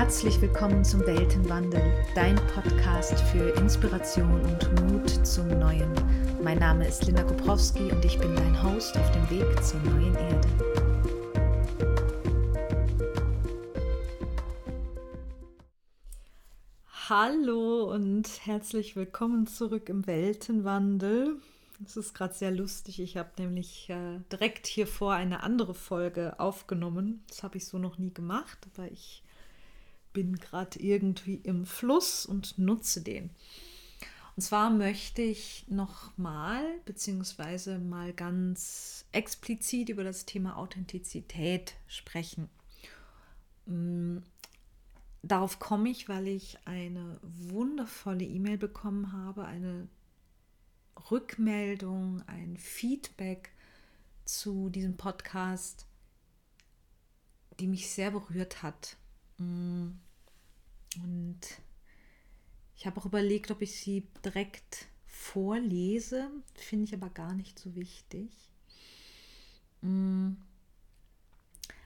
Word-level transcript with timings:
Herzlich 0.00 0.40
willkommen 0.40 0.82
zum 0.82 1.00
Weltenwandel, 1.06 1.82
dein 2.14 2.36
Podcast 2.54 3.20
für 3.20 3.50
Inspiration 3.60 4.40
und 4.40 4.80
Mut 4.80 5.26
zum 5.26 5.46
Neuen. 5.46 5.92
Mein 6.42 6.58
Name 6.58 6.88
ist 6.88 7.04
Linda 7.04 7.22
Koprowski 7.22 7.92
und 7.92 8.02
ich 8.02 8.18
bin 8.18 8.34
dein 8.34 8.62
Host 8.62 8.96
auf 8.96 9.10
dem 9.10 9.28
Weg 9.28 9.62
zur 9.62 9.78
neuen 9.80 10.14
Erde. 10.14 10.48
Hallo 17.10 17.92
und 17.92 18.26
herzlich 18.46 18.96
willkommen 18.96 19.46
zurück 19.46 19.90
im 19.90 20.06
Weltenwandel. 20.06 21.36
Es 21.84 21.98
ist 21.98 22.14
gerade 22.14 22.32
sehr 22.32 22.52
lustig. 22.52 23.02
Ich 23.02 23.18
habe 23.18 23.32
nämlich 23.38 23.90
äh, 23.90 24.20
direkt 24.32 24.66
hier 24.66 24.86
vor 24.86 25.12
eine 25.12 25.42
andere 25.42 25.74
Folge 25.74 26.40
aufgenommen. 26.40 27.22
Das 27.28 27.42
habe 27.42 27.58
ich 27.58 27.66
so 27.66 27.76
noch 27.76 27.98
nie 27.98 28.14
gemacht, 28.14 28.66
aber 28.72 28.90
ich 28.90 29.22
bin 30.12 30.36
gerade 30.36 30.78
irgendwie 30.80 31.36
im 31.36 31.64
Fluss 31.64 32.26
und 32.26 32.58
nutze 32.58 33.02
den. 33.02 33.30
Und 34.36 34.42
zwar 34.42 34.70
möchte 34.70 35.22
ich 35.22 35.66
nochmal, 35.68 36.64
beziehungsweise 36.84 37.78
mal 37.78 38.12
ganz 38.12 39.04
explizit 39.12 39.88
über 39.88 40.04
das 40.04 40.24
Thema 40.24 40.56
Authentizität 40.56 41.74
sprechen. 41.86 42.48
Mm, 43.66 44.18
darauf 45.22 45.58
komme 45.58 45.90
ich, 45.90 46.08
weil 46.08 46.28
ich 46.28 46.58
eine 46.64 47.20
wundervolle 47.22 48.24
E-Mail 48.24 48.56
bekommen 48.56 49.12
habe, 49.12 49.44
eine 49.44 49.88
Rückmeldung, 51.10 52.22
ein 52.26 52.56
Feedback 52.56 53.50
zu 54.24 54.70
diesem 54.70 54.96
Podcast, 54.96 55.86
die 57.58 57.66
mich 57.66 57.90
sehr 57.90 58.10
berührt 58.10 58.62
hat. 58.62 58.96
Mm. 59.40 59.92
Und 61.02 61.40
ich 62.76 62.86
habe 62.86 63.00
auch 63.00 63.06
überlegt, 63.06 63.50
ob 63.50 63.62
ich 63.62 63.80
sie 63.80 64.06
direkt 64.24 64.86
vorlese, 65.06 66.30
finde 66.54 66.84
ich 66.84 66.94
aber 66.94 67.10
gar 67.10 67.34
nicht 67.34 67.58
so 67.58 67.74
wichtig. 67.74 68.30
Mm. 69.80 70.32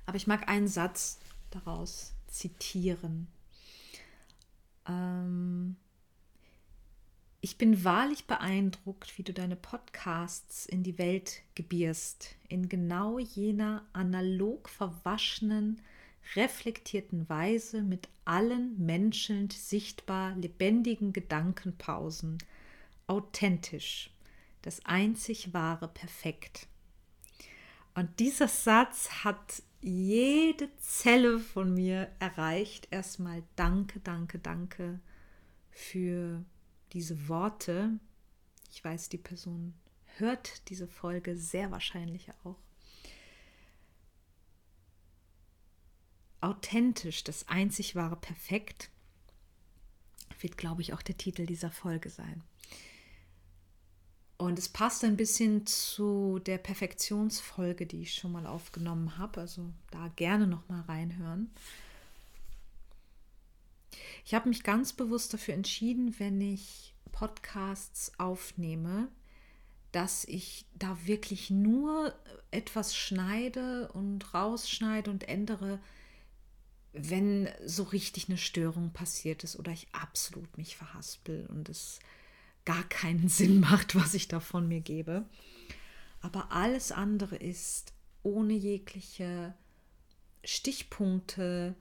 Aber 0.06 0.16
ich 0.16 0.27
mag 0.27 0.48
einen 0.48 0.69
Satz 0.69 1.19
daraus 1.50 2.14
zitieren. 2.27 3.28
Ähm, 4.86 5.77
ich 7.41 7.58
bin 7.58 7.84
wahrlich 7.84 8.27
beeindruckt, 8.27 9.16
wie 9.18 9.22
du 9.22 9.33
deine 9.33 9.56
Podcasts 9.56 10.66
in 10.66 10.83
die 10.83 10.98
Welt 10.98 11.42
gebierst, 11.55 12.36
in 12.48 12.68
genau 12.68 13.18
jener 13.18 13.86
analog 13.92 14.68
verwaschenen, 14.68 15.80
reflektierten 16.34 17.28
Weise 17.28 17.83
mit 17.83 18.08
allen 18.25 18.78
menschelnd 18.84 19.53
sichtbar 19.53 20.34
lebendigen 20.36 21.12
Gedankenpausen, 21.12 22.39
authentisch, 23.06 24.11
das 24.62 24.84
einzig 24.84 25.52
wahre 25.52 25.89
Perfekt. 25.89 26.67
Und 27.95 28.19
dieser 28.19 28.48
Satz 28.48 29.08
hat 29.25 29.62
jede 29.80 30.75
Zelle 30.78 31.39
von 31.39 31.75
mir 31.75 32.11
erreicht. 32.19 32.89
Erstmal 32.91 33.42
danke, 33.55 34.00
danke, 34.00 34.39
danke 34.39 34.98
für 35.70 36.45
diese 36.92 37.28
Worte. 37.28 37.98
Ich 38.72 38.83
weiß, 38.83 39.11
die 39.11 39.19
Person 39.19 39.75
hört 40.17 40.69
diese 40.70 40.89
Folge 40.89 41.36
sehr 41.36 41.70
wahrscheinlich 41.70 42.30
auch. 42.45 42.63
Authentisch, 46.44 47.24
das 47.24 47.48
einzig 47.48 47.96
wahre 47.96 48.16
Perfekt, 48.16 48.90
wird, 50.40 50.58
glaube 50.58 50.82
ich, 50.82 50.92
auch 50.92 51.00
der 51.00 51.16
Titel 51.16 51.46
dieser 51.46 51.70
Folge 51.70 52.10
sein. 52.10 52.42
Und 54.36 54.58
es 54.58 54.68
passt 54.68 55.04
ein 55.04 55.16
bisschen 55.16 55.66
zu 55.66 56.38
der 56.40 56.58
Perfektionsfolge, 56.58 57.86
die 57.86 58.02
ich 58.02 58.14
schon 58.14 58.33
mal 58.33 58.46
aufgenommen 58.46 59.16
habe. 59.16 59.40
Also 59.40 59.70
da 59.90 60.08
gerne 60.16 60.46
noch 60.46 60.68
mal 60.68 60.83
reinhören. 60.83 61.50
Ich 64.27 64.34
habe 64.34 64.50
mich 64.50 64.62
ganz 64.62 64.92
bewusst 64.92 65.33
dafür 65.33 65.54
entschieden, 65.54 66.14
wenn 66.18 66.42
ich 66.42 66.94
Podcasts 67.10 68.12
aufnehme, 68.18 69.08
dass 69.92 70.24
ich 70.27 70.66
da 70.74 70.98
wirklich 71.06 71.48
nur 71.48 72.12
etwas 72.50 72.94
schneide 72.94 73.90
und 73.92 74.34
rausschneide 74.34 75.10
und 75.10 75.27
ändere, 75.27 75.80
wenn 76.94 77.48
so 77.66 77.82
richtig 77.82 78.28
eine 78.28 78.38
Störung 78.38 78.92
passiert 78.92 79.44
ist 79.44 79.58
oder 79.58 79.72
ich 79.72 79.88
absolut 79.92 80.56
mich 80.56 80.77
verhaspel 80.77 81.46
und 81.46 81.68
es 81.68 81.98
gar 82.64 82.84
keinen 82.84 83.28
Sinn 83.28 83.60
macht, 83.60 83.94
was 83.94 84.14
ich 84.14 84.28
da 84.28 84.40
von 84.40 84.68
mir 84.68 84.80
gebe. 84.80 85.27
Aber 86.20 86.52
alles 86.52 86.92
andere 86.92 87.36
ist 87.36 87.92
ohne 88.22 88.54
jegliche 88.54 89.54
Stichpunkte, 90.44 91.74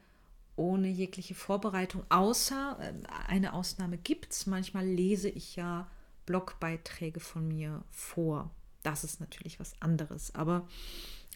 ohne 0.55 0.87
jegliche 0.89 1.35
Vorbereitung, 1.35 2.03
außer 2.09 2.77
äh, 2.81 2.93
eine 3.27 3.53
Ausnahme 3.53 3.97
gibt 3.97 4.33
es. 4.33 4.45
Manchmal 4.47 4.85
lese 4.85 5.29
ich 5.29 5.55
ja 5.55 5.89
Blogbeiträge 6.25 7.19
von 7.19 7.47
mir 7.47 7.83
vor. 7.91 8.51
Das 8.81 9.03
ist 9.03 9.19
natürlich 9.19 9.59
was 9.59 9.79
anderes. 9.81 10.35
Aber 10.35 10.67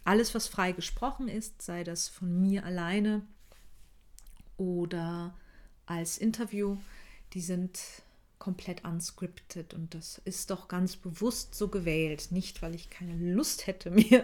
alles, 0.03 0.35
was 0.35 0.47
frei 0.47 0.71
gesprochen 0.71 1.27
ist, 1.27 1.61
sei 1.61 1.83
das 1.83 2.09
von 2.09 2.41
mir 2.41 2.65
alleine 2.65 3.25
oder 4.57 5.35
als 5.85 6.17
Interview, 6.17 6.77
die 7.33 7.41
sind 7.41 7.79
komplett 8.39 8.83
unscripted 8.83 9.73
und 9.73 9.93
das 9.93 10.21
ist 10.25 10.51
doch 10.51 10.67
ganz 10.67 10.95
bewusst 10.95 11.55
so 11.55 11.69
gewählt. 11.69 12.27
Nicht, 12.31 12.61
weil 12.61 12.75
ich 12.75 12.89
keine 12.89 13.33
Lust 13.33 13.67
hätte, 13.67 13.91
mir 13.91 14.23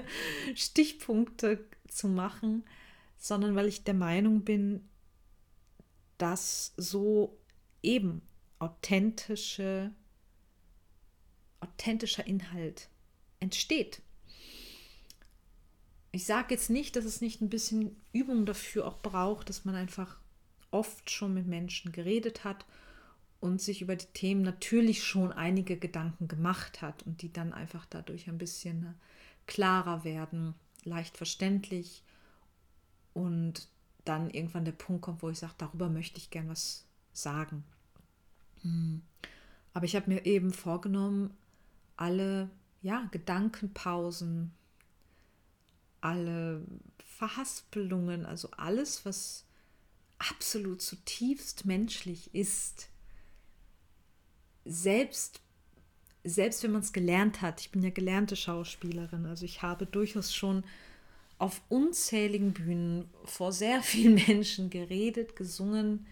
Stichpunkte 0.55 1.65
zu 1.87 2.07
machen, 2.07 2.63
sondern 3.17 3.55
weil 3.55 3.67
ich 3.67 3.83
der 3.83 3.93
Meinung 3.93 4.41
bin, 4.41 4.87
dass 6.17 6.73
so 6.77 7.37
eben 7.81 8.21
authentische, 8.59 9.91
authentischer 11.59 12.25
Inhalt 12.25 12.89
entsteht. 13.39 14.01
Ich 16.11 16.25
sage 16.25 16.53
jetzt 16.53 16.69
nicht, 16.69 16.95
dass 16.95 17.05
es 17.05 17.21
nicht 17.21 17.41
ein 17.41 17.49
bisschen 17.49 17.99
Übung 18.13 18.45
dafür 18.45 18.87
auch 18.87 19.01
braucht, 19.01 19.49
dass 19.49 19.65
man 19.65 19.75
einfach 19.75 20.19
oft 20.73 21.09
schon 21.09 21.33
mit 21.33 21.47
Menschen 21.47 21.91
geredet 21.91 22.43
hat 22.43 22.65
und 23.39 23.61
sich 23.61 23.81
über 23.81 23.95
die 23.95 24.07
Themen 24.07 24.41
natürlich 24.41 25.03
schon 25.03 25.31
einige 25.31 25.77
Gedanken 25.77 26.27
gemacht 26.27 26.81
hat 26.81 27.03
und 27.03 27.21
die 27.21 27.31
dann 27.31 27.53
einfach 27.53 27.85
dadurch 27.85 28.27
ein 28.27 28.37
bisschen 28.37 28.95
klarer 29.47 30.03
werden, 30.03 30.55
leicht 30.83 31.17
verständlich 31.17 32.03
und 33.13 33.67
dann 34.05 34.29
irgendwann 34.29 34.65
der 34.65 34.71
Punkt 34.71 35.01
kommt, 35.01 35.21
wo 35.21 35.29
ich 35.29 35.39
sage, 35.39 35.53
darüber 35.57 35.89
möchte 35.89 36.17
ich 36.17 36.29
gern 36.29 36.49
was 36.49 36.85
sagen. 37.13 37.63
Hm. 38.61 39.01
Aber 39.73 39.85
ich 39.85 39.95
habe 39.95 40.09
mir 40.09 40.25
eben 40.25 40.53
vorgenommen, 40.53 41.33
alle 41.97 42.49
ja, 42.81 43.07
Gedankenpausen, 43.11 44.51
alle 46.01 46.63
Verhaspelungen, 46.99 48.25
also 48.25 48.49
alles, 48.51 49.05
was 49.05 49.45
absolut 50.29 50.81
zutiefst 50.81 51.65
menschlich 51.65 52.33
ist, 52.33 52.89
selbst 54.65 55.41
selbst 56.23 56.63
wenn 56.63 56.71
man 56.71 56.81
es 56.81 56.93
gelernt 56.93 57.41
hat, 57.41 57.59
ich 57.59 57.71
bin 57.71 57.81
ja 57.83 57.89
gelernte 57.89 58.35
Schauspielerin, 58.35 59.25
also 59.25 59.43
ich 59.43 59.61
habe 59.61 59.85
durchaus 59.85 60.33
schon 60.33 60.63
auf 61.37 61.61
unzähligen 61.67 62.53
Bühnen 62.53 63.09
vor 63.25 63.51
sehr 63.51 63.83
vielen 63.83 64.15
Menschen 64.27 64.69
geredet, 64.69 65.35
gesungen 65.35 66.07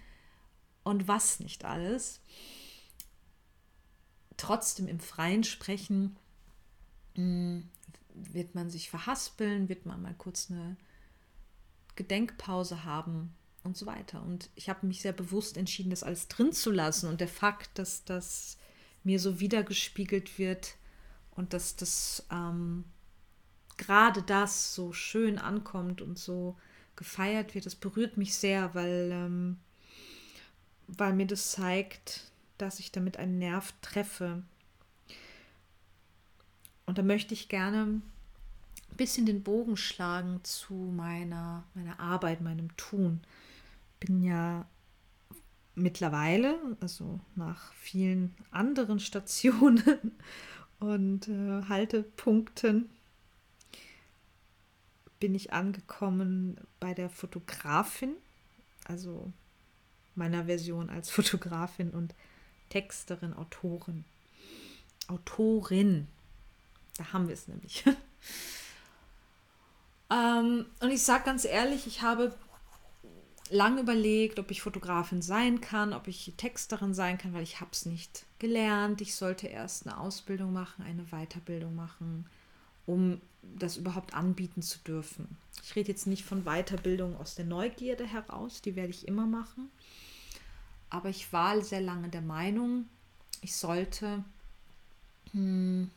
und 0.84 1.08
was 1.08 1.40
nicht 1.40 1.64
alles. 1.64 2.20
Trotzdem 4.36 4.88
im 4.88 5.00
freien 5.00 5.46
Sprechen 5.46 6.18
hm, 7.16 7.70
wird 8.14 8.56
man 8.56 8.70
sich 8.70 8.90
verhaspeln, 8.90 9.70
wird 9.70 9.86
man 9.86 10.02
mal 10.02 10.16
kurz 10.16 10.52
eine 10.52 10.76
Gedenkpause 11.96 12.84
haben 12.84 13.34
und 13.64 13.78
so 13.78 13.86
weiter. 13.86 14.22
Und 14.22 14.50
ich 14.56 14.70
habe 14.70 14.88
mich 14.88 15.02
sehr 15.02 15.14
bewusst 15.14 15.58
entschieden, 15.58 15.90
das 15.90 16.04
alles 16.04 16.28
drin 16.28 16.52
zu 16.52 16.72
lassen. 16.72 17.08
Und 17.08 17.22
der 17.22 17.28
Fakt, 17.28 17.78
dass 17.78 18.04
das 18.04 18.58
mir 19.04 19.20
so 19.20 19.40
wiedergespiegelt 19.40 20.38
wird 20.38 20.76
und 21.32 21.54
dass 21.54 21.76
das 21.76 22.26
ähm, 22.32 22.86
gerade 23.78 24.22
das 24.22 24.76
so 24.76 24.94
schön 24.94 25.38
ankommt 25.38 26.02
und 26.02 26.20
so 26.20 26.56
gefeiert 26.96 27.56
wird, 27.56 27.66
das 27.66 27.76
berührt 27.76 28.18
mich 28.18 28.36
sehr, 28.36 28.76
weil, 28.76 29.10
ähm, 29.12 29.58
weil 30.88 31.14
mir 31.14 31.26
das 31.26 31.52
zeigt, 31.52 32.32
dass 32.58 32.80
ich 32.80 32.92
damit 32.92 33.18
einen 33.18 33.40
Nerv 33.40 33.74
treffe. 33.82 34.44
Und 36.86 36.98
da 36.98 37.04
möchte 37.04 37.34
ich 37.34 37.50
gerne 37.50 37.84
ein 37.84 38.98
bisschen 38.98 39.26
den 39.26 39.44
Bogen 39.44 39.78
schlagen 39.78 40.42
zu 40.44 40.74
meiner, 40.74 41.64
meiner 41.74 42.00
Arbeit, 42.00 42.42
meinem 42.42 42.76
Tun. 42.78 43.22
Bin 44.02 44.22
ja 44.22 44.66
mittlerweile, 45.76 46.60
also 46.82 47.22
nach 47.36 47.74
vielen 47.76 48.36
anderen 48.52 49.00
Stationen 49.00 50.12
und 50.80 51.30
äh, 51.30 51.62
Haltepunkten, 51.70 52.90
bin 55.20 55.36
ich 55.36 55.54
angekommen 55.54 56.60
bei 56.80 56.94
der 56.94 57.10
Fotografin, 57.10 58.16
also 58.86 59.32
meiner 60.16 60.46
Version 60.46 60.90
als 60.90 61.10
Fotografin 61.12 61.92
und 61.92 62.14
Texterin, 62.70 63.34
Autorin. 63.34 64.04
Autorin. 65.08 66.08
Da 66.98 67.14
haben 67.14 67.28
wir 67.28 67.34
es 67.34 67.48
nämlich. 67.48 67.84
ähm, 70.10 70.66
und 70.80 70.90
ich 70.90 71.04
sage 71.04 71.26
ganz 71.26 71.46
ehrlich, 71.46 71.86
ich 71.86 72.02
habe 72.02 72.34
lange 73.52 73.82
überlegt, 73.82 74.40
ob 74.40 74.50
ich 74.50 74.62
Fotografin 74.62 75.22
sein 75.22 75.62
kann, 75.62 75.94
ob 75.94 76.08
ich 76.08 76.34
Texterin 76.38 76.94
sein 76.94 77.18
kann, 77.18 77.34
weil 77.34 77.44
ich 77.44 77.60
habe 77.60 77.72
es 77.74 77.86
nicht 77.86 78.26
gelernt. 78.40 79.02
Ich 79.02 79.16
sollte 79.16 79.48
erst 79.48 79.86
eine 79.86 80.00
Ausbildung 80.00 80.54
machen, 80.54 80.84
eine 80.84 81.04
Weiterbildung 81.12 81.76
machen, 81.76 82.26
um 82.86 83.22
das 83.42 83.78
überhaupt 83.78 84.14
anbieten 84.14 84.62
zu 84.62 84.80
dürfen. 84.80 85.38
Ich 85.64 85.76
rede 85.76 85.90
jetzt 85.90 86.08
nicht 86.08 86.24
von 86.24 86.44
Weiterbildung 86.46 87.18
aus 87.18 87.36
der 87.36 87.46
Neugierde 87.46 88.08
heraus, 88.08 88.62
die 88.62 88.76
werde 88.76 88.92
ich 88.92 89.08
immer 89.08 89.28
machen. 89.28 89.70
Aber 90.90 91.10
ich 91.10 91.32
war 91.34 91.62
sehr 91.62 91.82
lange 91.82 92.10
der 92.10 92.22
Meinung, 92.22 92.86
ich 93.42 93.56
sollte, 93.56 94.24
hm, 95.32 95.90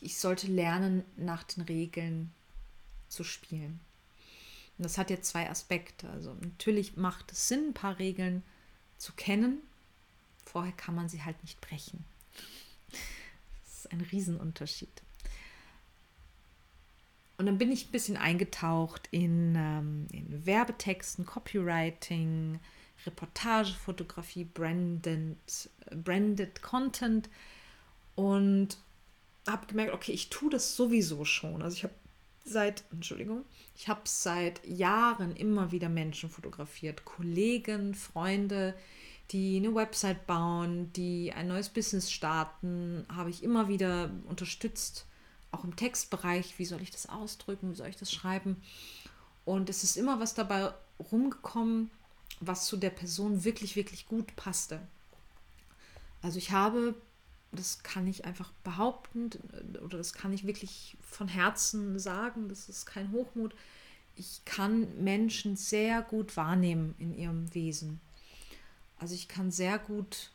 ich 0.00 0.18
sollte 0.18 0.48
lernen, 0.48 1.04
nach 1.16 1.44
den 1.44 1.62
Regeln 1.64 2.32
zu 3.08 3.24
spielen. 3.24 3.80
Und 4.80 4.84
das 4.84 4.96
hat 4.96 5.10
jetzt 5.10 5.28
zwei 5.28 5.50
Aspekte. 5.50 6.08
Also 6.08 6.32
natürlich 6.40 6.96
macht 6.96 7.32
es 7.32 7.48
Sinn, 7.48 7.68
ein 7.68 7.74
paar 7.74 7.98
Regeln 7.98 8.42
zu 8.96 9.12
kennen. 9.12 9.58
Vorher 10.46 10.72
kann 10.72 10.94
man 10.94 11.06
sie 11.06 11.22
halt 11.22 11.36
nicht 11.42 11.60
brechen. 11.60 12.02
Das 13.62 13.74
ist 13.74 13.92
ein 13.92 14.00
Riesenunterschied. 14.00 15.02
Und 17.36 17.44
dann 17.44 17.58
bin 17.58 17.70
ich 17.70 17.88
ein 17.88 17.92
bisschen 17.92 18.16
eingetaucht 18.16 19.06
in, 19.10 19.54
ähm, 19.54 20.06
in 20.12 20.46
Werbetexten, 20.46 21.26
Copywriting, 21.26 22.58
Reportagefotografie, 23.04 24.44
branded, 24.44 25.36
branded 25.90 26.62
Content 26.62 27.28
und 28.14 28.78
habe 29.46 29.66
gemerkt, 29.66 29.92
okay, 29.92 30.12
ich 30.12 30.30
tue 30.30 30.48
das 30.48 30.74
sowieso 30.74 31.26
schon. 31.26 31.60
Also 31.60 31.76
ich 31.76 31.84
habe 31.84 31.94
seit, 32.44 32.84
Entschuldigung, 32.92 33.44
ich 33.76 33.88
habe 33.88 34.02
seit 34.04 34.66
Jahren 34.66 35.34
immer 35.36 35.72
wieder 35.72 35.88
Menschen 35.88 36.30
fotografiert, 36.30 37.04
Kollegen, 37.04 37.94
Freunde, 37.94 38.74
die 39.30 39.56
eine 39.56 39.74
Website 39.74 40.26
bauen, 40.26 40.92
die 40.94 41.32
ein 41.32 41.48
neues 41.48 41.68
Business 41.68 42.10
starten, 42.10 43.06
habe 43.14 43.30
ich 43.30 43.42
immer 43.42 43.68
wieder 43.68 44.10
unterstützt 44.28 45.06
auch 45.52 45.64
im 45.64 45.76
Textbereich, 45.76 46.58
wie 46.58 46.64
soll 46.64 46.82
ich 46.82 46.90
das 46.90 47.08
ausdrücken, 47.08 47.72
wie 47.72 47.76
soll 47.76 47.88
ich 47.88 47.96
das 47.96 48.12
schreiben. 48.12 48.62
Und 49.44 49.68
es 49.68 49.82
ist 49.82 49.96
immer 49.96 50.20
was 50.20 50.34
dabei 50.34 50.72
rumgekommen, 51.10 51.90
was 52.40 52.66
zu 52.66 52.76
der 52.76 52.90
Person 52.90 53.44
wirklich, 53.44 53.76
wirklich 53.76 54.06
gut 54.06 54.34
passte. 54.36 54.80
Also 56.22 56.38
ich 56.38 56.52
habe, 56.52 56.94
das 57.52 57.82
kann 57.82 58.06
ich 58.06 58.24
einfach 58.24 58.52
behaupten, 58.64 59.30
oder 59.84 59.98
das 59.98 60.12
kann 60.12 60.32
ich 60.32 60.46
wirklich 60.46 60.96
von 61.00 61.28
Herzen 61.28 61.98
sagen, 61.98 62.48
das 62.48 62.68
ist 62.68 62.86
kein 62.86 63.10
Hochmut, 63.12 63.54
ich 64.16 64.44
kann 64.44 65.02
Menschen 65.02 65.56
sehr 65.56 66.02
gut 66.02 66.36
wahrnehmen 66.36 66.94
in 66.98 67.14
ihrem 67.14 67.52
Wesen. 67.54 68.00
Also 68.98 69.14
ich 69.14 69.28
kann 69.28 69.50
sehr 69.50 69.78
gut 69.78 70.30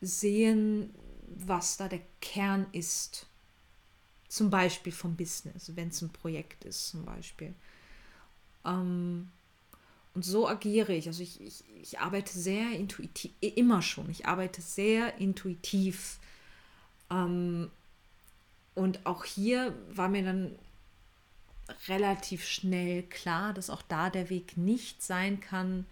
sehen, 0.00 0.94
was 1.28 1.76
da 1.76 1.88
der 1.88 2.02
Kern 2.20 2.66
ist 2.72 3.26
zum 4.28 4.50
Beispiel 4.50 4.92
vom 4.92 5.16
Business, 5.16 5.76
wenn 5.76 5.88
es 5.88 6.02
ein 6.02 6.10
Projekt 6.10 6.64
ist, 6.64 6.88
zum 6.88 7.04
Beispiel. 7.04 7.54
Ähm, 8.64 9.30
und 10.16 10.24
so 10.24 10.48
agiere 10.48 10.94
ich. 10.94 11.08
Also 11.08 11.22
ich, 11.22 11.42
ich, 11.42 11.62
ich 11.82 11.98
arbeite 12.00 12.36
sehr 12.38 12.70
intuitiv, 12.70 13.32
immer 13.42 13.82
schon. 13.82 14.08
Ich 14.08 14.24
arbeite 14.24 14.62
sehr 14.62 15.18
intuitiv. 15.18 16.18
Ähm, 17.10 17.70
und 18.74 19.04
auch 19.04 19.26
hier 19.26 19.76
war 19.90 20.08
mir 20.08 20.24
dann 20.24 20.58
relativ 21.86 22.46
schnell 22.46 23.02
klar, 23.02 23.52
dass 23.52 23.68
auch 23.68 23.82
da 23.82 24.08
der 24.08 24.30
Weg 24.30 24.56
nicht 24.56 25.02
sein 25.02 25.38
kann, 25.40 25.84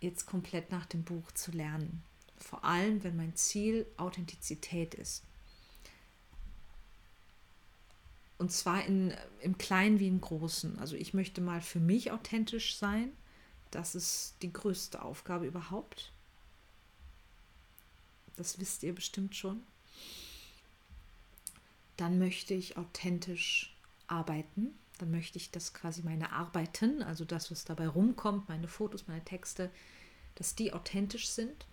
jetzt 0.00 0.26
komplett 0.26 0.72
nach 0.72 0.86
dem 0.86 1.04
Buch 1.04 1.30
zu 1.30 1.52
lernen. 1.52 2.02
Vor 2.38 2.64
allem, 2.64 3.04
wenn 3.04 3.16
mein 3.16 3.36
Ziel 3.36 3.86
Authentizität 3.96 4.92
ist. 4.94 5.22
Und 8.38 8.50
zwar 8.50 8.84
in, 8.84 9.14
im 9.40 9.56
Kleinen 9.56 10.00
wie 10.00 10.08
im 10.08 10.20
Großen. 10.20 10.80
Also 10.80 10.96
ich 10.96 11.14
möchte 11.14 11.40
mal 11.40 11.60
für 11.60 11.78
mich 11.78 12.10
authentisch 12.10 12.76
sein. 12.76 13.12
Das 13.76 13.94
ist 13.94 14.36
die 14.40 14.54
größte 14.54 15.02
Aufgabe 15.02 15.46
überhaupt. 15.46 16.10
Das 18.36 18.58
wisst 18.58 18.82
ihr 18.82 18.94
bestimmt 18.94 19.36
schon. 19.36 19.62
Dann 21.98 22.18
möchte 22.18 22.54
ich 22.54 22.78
authentisch 22.78 23.76
arbeiten. 24.06 24.78
Dann 24.96 25.10
möchte 25.10 25.36
ich, 25.36 25.50
dass 25.50 25.74
quasi 25.74 26.02
meine 26.02 26.32
Arbeiten, 26.32 27.02
also 27.02 27.26
das, 27.26 27.50
was 27.50 27.66
dabei 27.66 27.86
rumkommt, 27.86 28.48
meine 28.48 28.66
Fotos, 28.66 29.08
meine 29.08 29.22
Texte, 29.22 29.70
dass 30.36 30.54
die 30.54 30.72
authentisch 30.72 31.28
sind. 31.28 31.66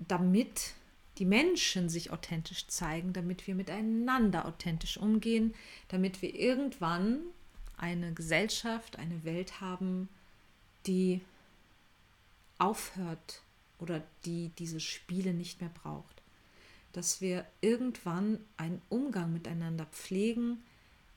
Damit 0.00 0.72
die 1.18 1.26
Menschen 1.26 1.88
sich 1.88 2.10
authentisch 2.10 2.66
zeigen, 2.66 3.12
damit 3.12 3.46
wir 3.46 3.54
miteinander 3.54 4.46
authentisch 4.46 4.96
umgehen, 4.96 5.54
damit 5.86 6.22
wir 6.22 6.34
irgendwann 6.34 7.20
eine 7.76 8.12
Gesellschaft, 8.14 8.98
eine 8.98 9.22
Welt 9.22 9.60
haben, 9.60 10.08
die 10.86 11.20
aufhört 12.58 13.42
oder 13.78 14.02
die 14.24 14.50
diese 14.58 14.80
Spiele 14.80 15.34
nicht 15.34 15.60
mehr 15.60 15.70
braucht. 15.70 16.22
Dass 16.92 17.20
wir 17.20 17.44
irgendwann 17.60 18.38
einen 18.56 18.80
Umgang 18.88 19.32
miteinander 19.32 19.86
pflegen, 19.86 20.62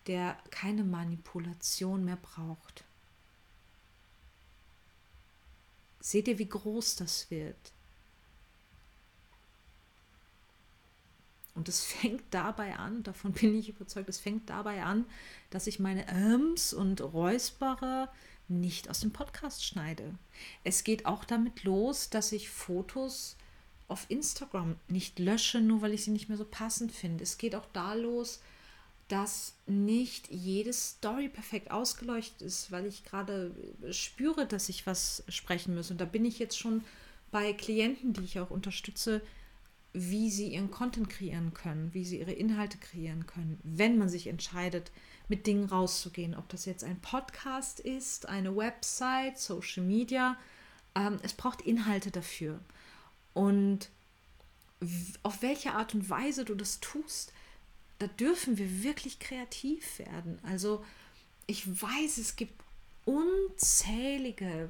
der 0.08 0.38
keine 0.50 0.84
Manipulation 0.84 2.06
mehr 2.06 2.18
braucht. 2.18 2.84
Seht 6.00 6.28
ihr, 6.28 6.40
wie 6.40 6.50
groß 6.50 6.96
das 6.96 7.30
wird? 7.30 7.74
Und 11.54 11.68
es 11.68 11.84
fängt 11.84 12.24
dabei 12.32 12.78
an, 12.78 13.04
davon 13.04 13.34
bin 13.34 13.58
ich 13.58 13.70
überzeugt, 13.70 14.08
es 14.10 14.20
fängt 14.20 14.50
dabei 14.50 14.84
an, 14.84 15.06
dass 15.50 15.68
ich 15.68 15.80
meine 15.80 16.08
Äms 16.08 16.74
und 16.74 17.02
Räusperer 17.02 18.10
nicht 18.48 18.90
aus 18.90 19.02
dem 19.02 19.12
Podcast 19.12 19.66
schneide. 19.66 20.14
Es 20.64 20.84
geht 20.84 21.06
auch 21.06 21.26
damit 21.26 21.64
los, 21.64 22.10
dass 22.10 22.32
ich 22.32 22.50
Fotos 22.50 23.36
auf 23.88 24.06
Instagram 24.10 24.76
nicht 24.88 25.20
lösche, 25.20 25.62
nur 25.62 25.82
weil 25.82 25.94
ich 25.94 26.04
sie 26.04 26.12
nicht 26.12 26.30
mehr 26.30 26.38
so 26.38 26.46
passend 26.46 26.92
finde. 26.92 27.24
Es 27.24 27.38
geht 27.38 27.56
auch 27.56 27.68
da 27.74 27.94
los, 27.94 28.42
dass 29.08 29.56
nicht 29.66 30.30
jede 30.30 30.74
Story 30.74 31.30
perfekt 31.30 31.72
ausgeleuchtet 31.72 32.42
ist, 32.42 32.72
weil 32.72 32.86
ich 32.86 33.06
gerade 33.06 33.56
spüre, 33.92 34.46
dass 34.46 34.68
ich 34.68 34.86
was 34.86 35.24
sprechen 35.30 35.76
muss. 35.76 35.92
Und 35.92 36.02
da 36.02 36.06
bin 36.06 36.26
ich 36.26 36.40
jetzt 36.40 36.58
schon 36.58 36.84
bei 37.32 37.54
Klienten, 37.54 38.14
die 38.14 38.24
ich 38.24 38.40
auch 38.40 38.50
unterstütze, 38.50 39.22
wie 39.94 40.30
sie 40.30 40.50
ihren 40.54 40.70
Content 40.72 41.10
kreieren 41.10 41.54
können, 41.54 41.94
wie 41.94 42.04
sie 42.04 42.20
ihre 42.20 42.34
Inhalte 42.34 42.78
kreieren 42.78 43.26
können, 43.26 43.60
wenn 43.64 43.98
man 43.98 44.10
sich 44.10 44.28
entscheidet, 44.28 44.92
mit 45.28 45.48
Dingen 45.48 45.66
rauszugehen. 45.66 46.36
Ob 46.36 46.50
das 46.50 46.66
jetzt 46.66 46.84
ein 46.84 47.00
Podcast 47.02 47.80
ist, 47.80 48.28
eine 48.28 48.56
Website, 48.56 49.38
Social 49.38 49.84
Media. 49.84 50.38
Ähm, 50.96 51.20
es 51.24 51.34
braucht 51.34 51.62
Inhalte 51.62 52.12
dafür. 52.12 52.60
Und 53.34 53.90
auf 55.24 55.42
welche 55.42 55.74
Art 55.74 55.96
und 55.96 56.10
Weise 56.10 56.46
du 56.46 56.56
das 56.56 56.80
tust, 56.80 57.34
da 58.00 58.08
dürfen 58.08 58.58
wir 58.58 58.84
wirklich 58.84 59.20
kreativ 59.20 60.00
werden. 60.00 60.40
Also 60.44 60.86
ich 61.48 61.82
weiß, 61.82 62.18
es 62.18 62.36
gibt 62.36 62.62
unzählige 63.06 64.70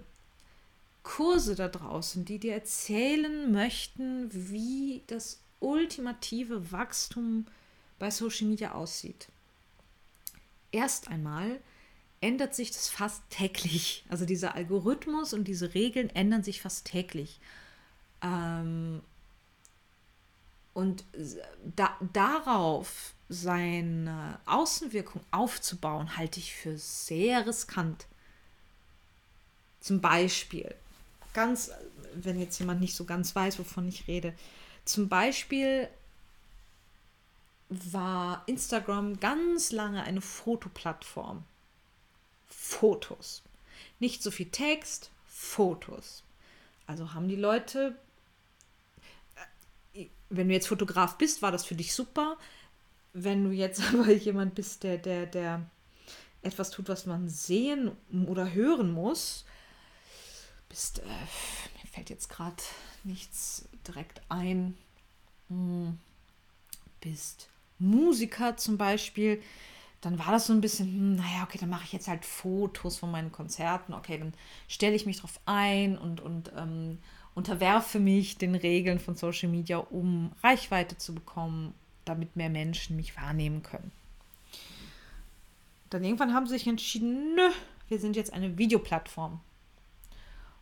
Kurse 1.04 1.56
da 1.56 1.68
draußen, 1.68 2.26
die 2.26 2.40
dir 2.40 2.54
erzählen 2.54 3.52
möchten, 3.52 4.30
wie 4.32 5.04
das 5.08 5.42
ultimative 5.60 6.72
Wachstum 6.72 7.48
bei 8.00 8.12
Social 8.12 8.48
Media 8.48 8.74
aussieht. 8.74 9.28
Erst 10.72 11.08
einmal 11.08 11.60
ändert 12.22 12.56
sich 12.56 12.72
das 12.72 12.90
fast 12.90 13.22
täglich. 13.30 14.06
Also 14.10 14.26
dieser 14.26 14.56
Algorithmus 14.56 15.34
und 15.34 15.46
diese 15.46 15.74
Regeln 15.74 16.10
ändern 16.10 16.44
sich 16.44 16.62
fast 16.62 16.86
täglich. 16.86 17.40
Ähm, 18.22 19.02
und 20.74 21.04
da, 21.76 21.98
darauf 22.14 23.14
seine 23.30 24.40
Außenwirkung 24.46 25.22
aufzubauen, 25.32 26.18
halte 26.18 26.40
ich 26.40 26.54
für 26.54 26.78
sehr 26.78 27.46
riskant. 27.46 28.06
Zum 29.82 30.02
Beispiel, 30.02 30.74
ganz, 31.34 31.72
wenn 32.14 32.40
jetzt 32.40 32.60
jemand 32.60 32.82
nicht 32.82 32.96
so 32.96 33.06
ganz 33.06 33.36
weiß, 33.36 33.60
wovon 33.60 33.88
ich 33.88 34.08
rede, 34.08 34.34
zum 34.86 35.10
Beispiel 35.10 35.88
war 37.70 38.44
Instagram 38.46 39.20
ganz 39.20 39.72
lange 39.72 40.04
eine 40.04 40.22
Fotoplattform. 40.22 41.44
Fotos. 42.48 43.44
Nicht 44.00 44.24
so 44.24 44.32
viel 44.32 44.50
Text, 44.50 45.12
Fotos. 45.26 46.24
Also 46.86 47.14
haben 47.14 47.28
die 47.28 47.36
Leute, 47.36 47.98
äh, 49.94 50.06
wenn 50.30 50.48
du 50.48 50.54
jetzt 50.54 50.68
Fotograf 50.68 51.18
bist, 51.18 51.42
war 51.42 51.52
das 51.52 51.66
für 51.66 51.76
dich 51.76 51.94
super. 51.94 52.38
Wenn 53.14 53.44
du 53.44 53.52
jetzt 53.52 53.82
aber 53.94 54.12
jemand 54.12 54.56
bist, 54.56 54.84
der, 54.84 54.98
der, 54.98 55.26
der 55.26 55.70
etwas 56.42 56.72
tut, 56.72 56.88
was 56.88 57.06
man 57.06 57.28
sehen 57.28 57.92
oder 58.28 58.54
hören 58.54 58.92
muss, 58.92 59.46
bist, 60.70 61.00
äh, 61.00 61.04
mir 61.04 61.92
fällt 61.92 62.10
jetzt 62.10 62.30
gerade 62.30 62.64
nichts 63.04 63.68
direkt 63.86 64.22
ein, 64.30 64.78
hm, 65.50 65.98
bist 67.02 67.50
Musiker 67.80 68.58
zum 68.58 68.78
Beispiel, 68.78 69.42
dann 70.02 70.20
war 70.20 70.32
das 70.32 70.48
so 70.48 70.54
ein 70.54 70.62
bisschen, 70.62 70.88
hm, 70.88 71.16
naja, 71.16 71.44
okay, 71.44 71.58
dann 71.60 71.70
mache 71.70 71.86
ich 71.86 71.94
jetzt 71.94 72.08
halt 72.08 72.26
Fotos 72.26 72.98
von 72.98 73.12
meinen 73.12 73.32
Konzerten, 73.32 73.94
okay, 73.94 74.18
dann 74.18 74.34
stelle 74.68 74.96
ich 74.96 75.06
mich 75.06 75.18
darauf 75.18 75.40
ein 75.46 75.98
und, 75.98 76.22
und 76.22 76.52
ähm, 76.56 77.00
unterwerfe 77.36 78.00
mich 78.00 78.38
den 78.38 78.56
Regeln 78.56 79.00
von 79.00 79.16
Social 79.16 79.50
Media, 79.50 79.78
um 79.78 80.32
Reichweite 80.44 80.98
zu 80.98 81.14
bekommen, 81.14 81.74
damit 82.06 82.36
mehr 82.36 82.50
Menschen 82.50 82.96
mich 82.96 83.16
wahrnehmen 83.18 83.64
können. 83.64 83.92
Dann 85.90 86.04
irgendwann 86.04 86.34
haben 86.34 86.48
sie 86.48 86.54
sich 86.54 86.68
entschieden, 86.68 87.36
nö, 87.36 87.50
wir 87.88 88.00
sind 88.00 88.16
jetzt 88.16 88.34
eine 88.34 88.58
Videoplattform. 88.58 89.40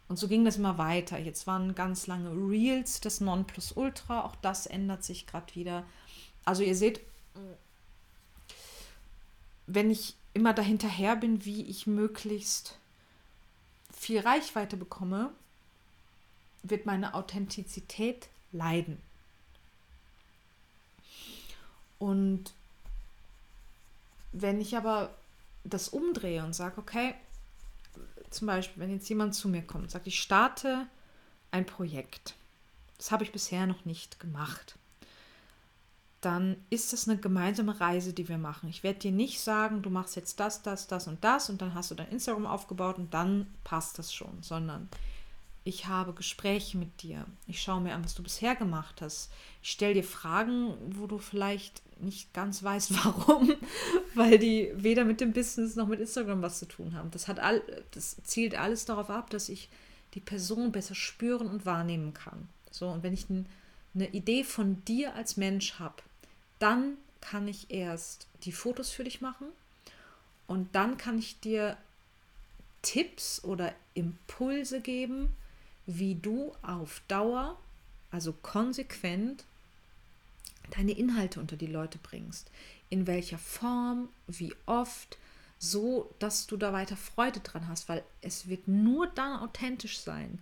Und 0.07 0.17
so 0.17 0.27
ging 0.27 0.45
das 0.45 0.57
immer 0.57 0.77
weiter. 0.77 1.17
Jetzt 1.17 1.47
waren 1.47 1.73
ganz 1.73 2.05
lange 2.05 2.29
Reels 2.29 3.01
das 3.01 3.21
Nonplusultra. 3.21 4.23
Auch 4.23 4.35
das 4.35 4.67
ändert 4.67 5.03
sich 5.03 5.25
gerade 5.25 5.55
wieder. 5.55 5.83
Also 6.45 6.61
ihr 6.61 6.75
seht, 6.75 7.01
wenn 9.67 9.89
ich 9.89 10.15
immer 10.33 10.53
dahinterher 10.53 11.15
bin, 11.15 11.43
wie 11.43 11.63
ich 11.63 11.87
möglichst 11.87 12.77
viel 13.91 14.19
Reichweite 14.19 14.77
bekomme, 14.77 15.31
wird 16.61 16.85
meine 16.85 17.15
Authentizität 17.15 18.27
leiden. 18.51 19.01
Und 21.97 22.53
wenn 24.31 24.61
ich 24.61 24.77
aber 24.77 25.15
das 25.63 25.89
umdrehe 25.89 26.43
und 26.43 26.53
sage, 26.53 26.77
okay, 26.77 27.15
zum 28.29 28.47
Beispiel, 28.47 28.83
wenn 28.83 28.91
jetzt 28.91 29.09
jemand 29.09 29.33
zu 29.33 29.47
mir 29.47 29.63
kommt 29.63 29.85
und 29.85 29.89
sagt, 29.89 30.07
ich 30.07 30.19
starte 30.19 30.85
ein 31.51 31.65
Projekt, 31.65 32.35
das 32.97 33.11
habe 33.11 33.23
ich 33.23 33.31
bisher 33.31 33.65
noch 33.65 33.85
nicht 33.85 34.19
gemacht 34.19 34.77
dann 36.25 36.57
ist 36.69 36.91
es 36.91 37.07
eine 37.07 37.19
gemeinsame 37.19 37.79
Reise, 37.79 38.11
die 38.11 38.27
wir 38.27 38.39
machen. 38.39 38.67
Ich 38.69 38.83
werde 38.83 38.99
dir 38.99 39.11
nicht 39.11 39.39
sagen, 39.39 39.83
du 39.83 39.89
machst 39.89 40.15
jetzt 40.15 40.39
das, 40.39 40.63
das, 40.63 40.87
das 40.87 41.07
und 41.07 41.23
das 41.23 41.49
und 41.49 41.61
dann 41.61 41.75
hast 41.75 41.91
du 41.91 41.95
dein 41.95 42.09
Instagram 42.09 42.47
aufgebaut 42.47 42.97
und 42.97 43.13
dann 43.13 43.47
passt 43.63 43.99
das 43.99 44.13
schon, 44.13 44.41
sondern 44.41 44.89
ich 45.63 45.87
habe 45.87 46.13
Gespräche 46.13 46.77
mit 46.77 47.01
dir. 47.01 47.25
Ich 47.47 47.61
schaue 47.61 47.81
mir 47.81 47.93
an, 47.93 48.03
was 48.03 48.13
du 48.13 48.21
bisher 48.23 48.55
gemacht 48.55 49.01
hast. 49.01 49.31
Ich 49.63 49.71
stelle 49.71 49.95
dir 49.95 50.03
Fragen, 50.03 50.75
wo 50.89 51.07
du 51.07 51.17
vielleicht 51.17 51.81
nicht 51.99 52.33
ganz 52.33 52.63
weißt, 52.63 53.03
warum, 53.05 53.53
weil 54.13 54.37
die 54.37 54.71
weder 54.75 55.05
mit 55.05 55.21
dem 55.21 55.33
Business 55.33 55.75
noch 55.75 55.87
mit 55.87 55.99
Instagram 55.99 56.41
was 56.41 56.59
zu 56.59 56.67
tun 56.67 56.93
haben. 56.95 57.11
Das, 57.11 57.27
hat 57.27 57.39
all, 57.39 57.61
das 57.91 58.17
zielt 58.23 58.53
alles 58.55 58.85
darauf 58.85 59.09
ab, 59.09 59.29
dass 59.29 59.49
ich 59.49 59.69
die 60.13 60.19
Person 60.19 60.71
besser 60.71 60.95
spüren 60.95 61.47
und 61.47 61.65
wahrnehmen 61.65 62.13
kann. 62.13 62.47
So, 62.71 62.87
und 62.87 63.03
wenn 63.03 63.13
ich 63.13 63.25
eine 63.29 64.09
Idee 64.09 64.43
von 64.43 64.83
dir 64.85 65.15
als 65.15 65.37
Mensch 65.37 65.79
habe, 65.79 66.03
dann 66.59 66.97
kann 67.21 67.47
ich 67.47 67.71
erst 67.71 68.27
die 68.43 68.51
Fotos 68.51 68.91
für 68.91 69.03
dich 69.03 69.21
machen 69.21 69.47
und 70.47 70.75
dann 70.75 70.97
kann 70.97 71.17
ich 71.17 71.39
dir 71.39 71.77
Tipps 72.81 73.43
oder 73.43 73.73
Impulse 73.95 74.79
geben, 74.79 75.29
wie 75.87 76.15
du 76.15 76.53
auf 76.61 77.01
Dauer, 77.07 77.57
also 78.11 78.31
konsequent, 78.31 79.43
deine 80.71 80.91
Inhalte 80.91 81.39
unter 81.39 81.57
die 81.57 81.67
Leute 81.67 81.97
bringst. 81.97 82.51
In 82.89 83.07
welcher 83.07 83.39
Form, 83.39 84.09
wie 84.27 84.53
oft, 84.65 85.17
so 85.57 86.13
dass 86.19 86.47
du 86.47 86.57
da 86.57 86.73
weiter 86.73 86.97
Freude 86.97 87.39
dran 87.39 87.67
hast, 87.67 87.89
weil 87.89 88.03
es 88.21 88.47
wird 88.47 88.67
nur 88.67 89.07
dann 89.07 89.39
authentisch 89.39 89.99
sein, 89.99 90.39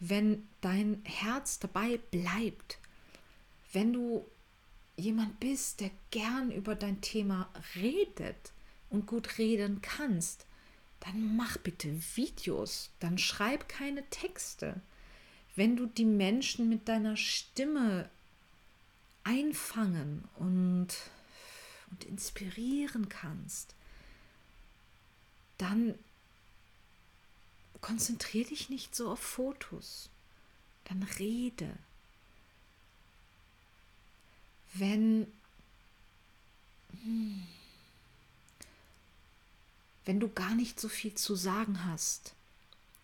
wenn 0.00 0.46
dein 0.60 1.00
Herz 1.04 1.58
dabei 1.58 1.98
bleibt. 2.10 2.78
Wenn 3.72 3.92
du 3.92 4.26
jemand 4.98 5.40
bist, 5.40 5.80
der 5.80 5.90
gern 6.10 6.50
über 6.50 6.74
dein 6.74 7.00
Thema 7.00 7.48
redet 7.76 8.52
und 8.90 9.06
gut 9.06 9.38
reden 9.38 9.80
kannst, 9.80 10.44
dann 11.00 11.36
mach 11.36 11.56
bitte 11.58 11.88
Videos, 12.16 12.90
dann 12.98 13.16
schreib 13.16 13.68
keine 13.68 14.04
Texte. 14.10 14.80
Wenn 15.54 15.76
du 15.76 15.86
die 15.86 16.04
Menschen 16.04 16.68
mit 16.68 16.88
deiner 16.88 17.16
Stimme 17.16 18.10
einfangen 19.24 20.24
und, 20.36 20.88
und 21.90 22.04
inspirieren 22.04 23.08
kannst, 23.08 23.74
dann 25.58 25.94
konzentriere 27.80 28.48
dich 28.48 28.68
nicht 28.68 28.94
so 28.94 29.10
auf 29.10 29.20
Fotos, 29.20 30.10
dann 30.84 31.02
rede 31.18 31.72
wenn, 34.74 35.26
hm, 37.02 37.46
wenn 40.04 40.20
du 40.20 40.28
gar 40.28 40.54
nicht 40.54 40.80
so 40.80 40.88
viel 40.88 41.14
zu 41.14 41.34
sagen 41.34 41.84
hast 41.84 42.34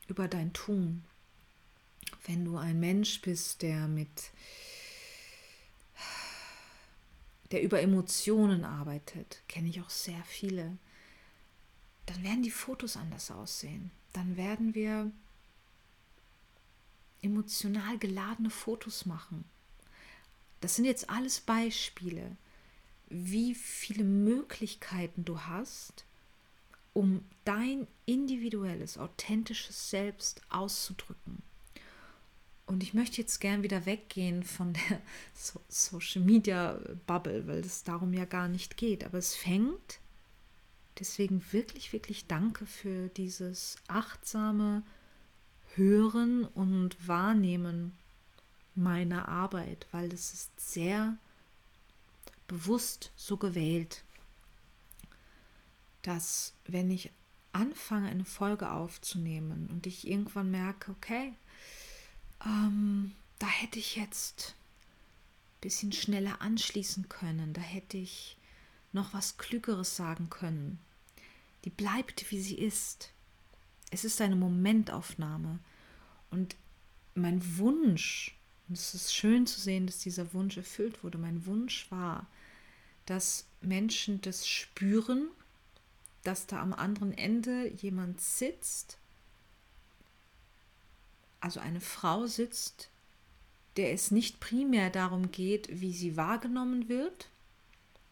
über 0.08 0.28
dein 0.28 0.52
Tun, 0.52 1.04
wenn 2.26 2.44
du 2.44 2.56
ein 2.56 2.80
Mensch 2.80 3.20
bist, 3.20 3.62
der 3.62 3.88
mit 3.88 4.30
der 7.50 7.62
über 7.62 7.80
Emotionen 7.80 8.64
arbeitet, 8.64 9.42
kenne 9.48 9.68
ich 9.68 9.80
auch 9.80 9.90
sehr 9.90 10.22
viele, 10.24 10.76
dann 12.06 12.22
werden 12.22 12.42
die 12.42 12.50
Fotos 12.50 12.96
anders 12.96 13.30
aussehen. 13.30 13.90
Dann 14.12 14.36
werden 14.36 14.74
wir 14.74 15.10
emotional 17.22 17.98
geladene 17.98 18.50
Fotos 18.50 19.06
machen. 19.06 19.44
Das 20.64 20.76
sind 20.76 20.86
jetzt 20.86 21.10
alles 21.10 21.42
Beispiele, 21.42 22.38
wie 23.10 23.54
viele 23.54 24.02
Möglichkeiten 24.02 25.26
du 25.26 25.42
hast, 25.42 26.06
um 26.94 27.22
dein 27.44 27.86
individuelles, 28.06 28.96
authentisches 28.96 29.90
Selbst 29.90 30.40
auszudrücken. 30.48 31.42
Und 32.64 32.82
ich 32.82 32.94
möchte 32.94 33.20
jetzt 33.20 33.40
gern 33.40 33.62
wieder 33.62 33.84
weggehen 33.84 34.42
von 34.42 34.72
der 34.72 35.02
so 35.34 35.60
Social 35.68 36.22
Media 36.22 36.80
Bubble, 37.06 37.46
weil 37.46 37.60
es 37.60 37.84
darum 37.84 38.14
ja 38.14 38.24
gar 38.24 38.48
nicht 38.48 38.78
geht. 38.78 39.04
Aber 39.04 39.18
es 39.18 39.34
fängt, 39.34 40.00
deswegen 40.98 41.44
wirklich, 41.52 41.92
wirklich 41.92 42.26
danke 42.26 42.64
für 42.64 43.08
dieses 43.08 43.76
achtsame 43.86 44.82
Hören 45.74 46.46
und 46.46 47.06
Wahrnehmen 47.06 47.92
meiner 48.74 49.28
Arbeit, 49.28 49.86
weil 49.92 50.12
es 50.12 50.32
ist 50.32 50.72
sehr 50.72 51.16
bewusst 52.46 53.12
so 53.16 53.36
gewählt, 53.36 54.04
dass 56.02 56.52
wenn 56.66 56.90
ich 56.90 57.10
anfange, 57.52 58.08
eine 58.08 58.24
Folge 58.24 58.70
aufzunehmen 58.70 59.68
und 59.70 59.86
ich 59.86 60.06
irgendwann 60.06 60.50
merke, 60.50 60.90
okay, 60.90 61.32
ähm, 62.44 63.12
da 63.38 63.46
hätte 63.46 63.78
ich 63.78 63.96
jetzt 63.96 64.54
ein 65.56 65.60
bisschen 65.60 65.92
schneller 65.92 66.42
anschließen 66.42 67.08
können, 67.08 67.52
da 67.52 67.60
hätte 67.60 67.96
ich 67.96 68.36
noch 68.92 69.14
was 69.14 69.38
Klügeres 69.38 69.96
sagen 69.96 70.30
können. 70.30 70.78
Die 71.64 71.70
bleibt, 71.70 72.30
wie 72.30 72.40
sie 72.40 72.58
ist. 72.58 73.10
Es 73.90 74.04
ist 74.04 74.20
eine 74.20 74.36
Momentaufnahme. 74.36 75.58
Und 76.30 76.56
mein 77.14 77.56
Wunsch 77.58 78.36
und 78.68 78.78
es 78.78 78.94
ist 78.94 79.14
schön 79.14 79.46
zu 79.46 79.60
sehen, 79.60 79.86
dass 79.86 79.98
dieser 79.98 80.32
Wunsch 80.32 80.56
erfüllt 80.56 81.04
wurde. 81.04 81.18
Mein 81.18 81.44
Wunsch 81.46 81.90
war, 81.90 82.26
dass 83.06 83.46
Menschen 83.60 84.20
das 84.22 84.46
spüren, 84.46 85.28
dass 86.22 86.46
da 86.46 86.60
am 86.60 86.72
anderen 86.72 87.16
Ende 87.16 87.68
jemand 87.68 88.20
sitzt, 88.20 88.96
also 91.40 91.60
eine 91.60 91.82
Frau 91.82 92.26
sitzt, 92.26 92.88
der 93.76 93.92
es 93.92 94.10
nicht 94.10 94.40
primär 94.40 94.88
darum 94.88 95.30
geht, 95.30 95.68
wie 95.80 95.92
sie 95.92 96.16
wahrgenommen 96.16 96.88
wird, 96.88 97.28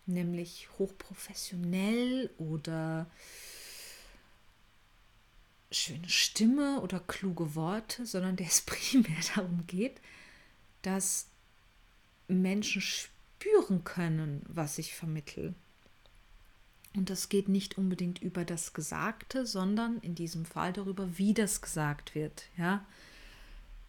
nämlich 0.05 0.69
hochprofessionell 0.79 2.29
oder 2.37 3.07
schöne 5.71 6.11
Stimme 6.11 6.81
oder 6.83 7.01
kluge 7.01 7.55
Worte, 7.55 8.05
sondern 8.05 8.37
der 8.37 8.49
es 8.49 8.61
primär 8.67 9.17
darum 9.35 9.67
geht, 9.67 10.01
dass 10.83 11.29
Menschen 12.29 12.83
spüren 12.83 13.85
können, 13.85 14.43
was 14.49 14.79
ich 14.79 14.95
vermittel. 14.95 15.55
Und 16.95 17.09
das 17.09 17.29
geht 17.29 17.49
nicht 17.49 17.79
unbedingt 17.79 18.21
über 18.21 18.45
das 18.45 18.75
Gesagte, 18.75 19.47
sondern 19.47 19.99
in 20.01 20.15
diesem 20.15 20.45
Fall 20.45 20.73
darüber, 20.73 21.19
wie 21.19 21.33
das 21.33 21.63
gesagt 21.63 22.15
wird. 22.15 22.45
Ja, 22.57 22.85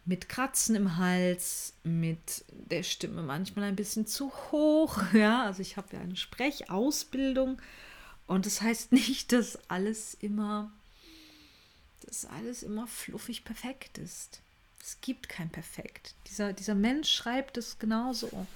mit 0.06 0.28
Kratzen 0.28 0.74
im 0.74 0.96
Hals, 0.96 1.74
mit 1.82 2.44
der 2.48 2.82
Stimme 2.82 3.22
manchmal 3.22 3.68
ein 3.68 3.76
bisschen 3.76 4.06
zu 4.06 4.32
hoch. 4.50 5.02
Ja, 5.12 5.44
also 5.44 5.62
ich 5.62 5.76
habe 5.76 5.96
ja 5.96 6.00
eine 6.00 6.16
Sprechausbildung 6.16 7.60
und 8.26 8.46
das 8.46 8.62
heißt 8.62 8.92
nicht, 8.92 9.32
dass 9.32 9.58
alles 9.68 10.14
immer, 10.14 10.72
dass 12.06 12.24
alles 12.24 12.62
immer 12.62 12.86
fluffig 12.86 13.44
perfekt 13.44 13.98
ist. 13.98 14.40
Es 14.86 15.00
gibt 15.00 15.30
kein 15.30 15.48
Perfekt. 15.48 16.14
Dieser, 16.26 16.52
dieser 16.52 16.74
Mensch 16.74 17.10
schreibt 17.10 17.56
es 17.56 17.78
genauso 17.78 18.46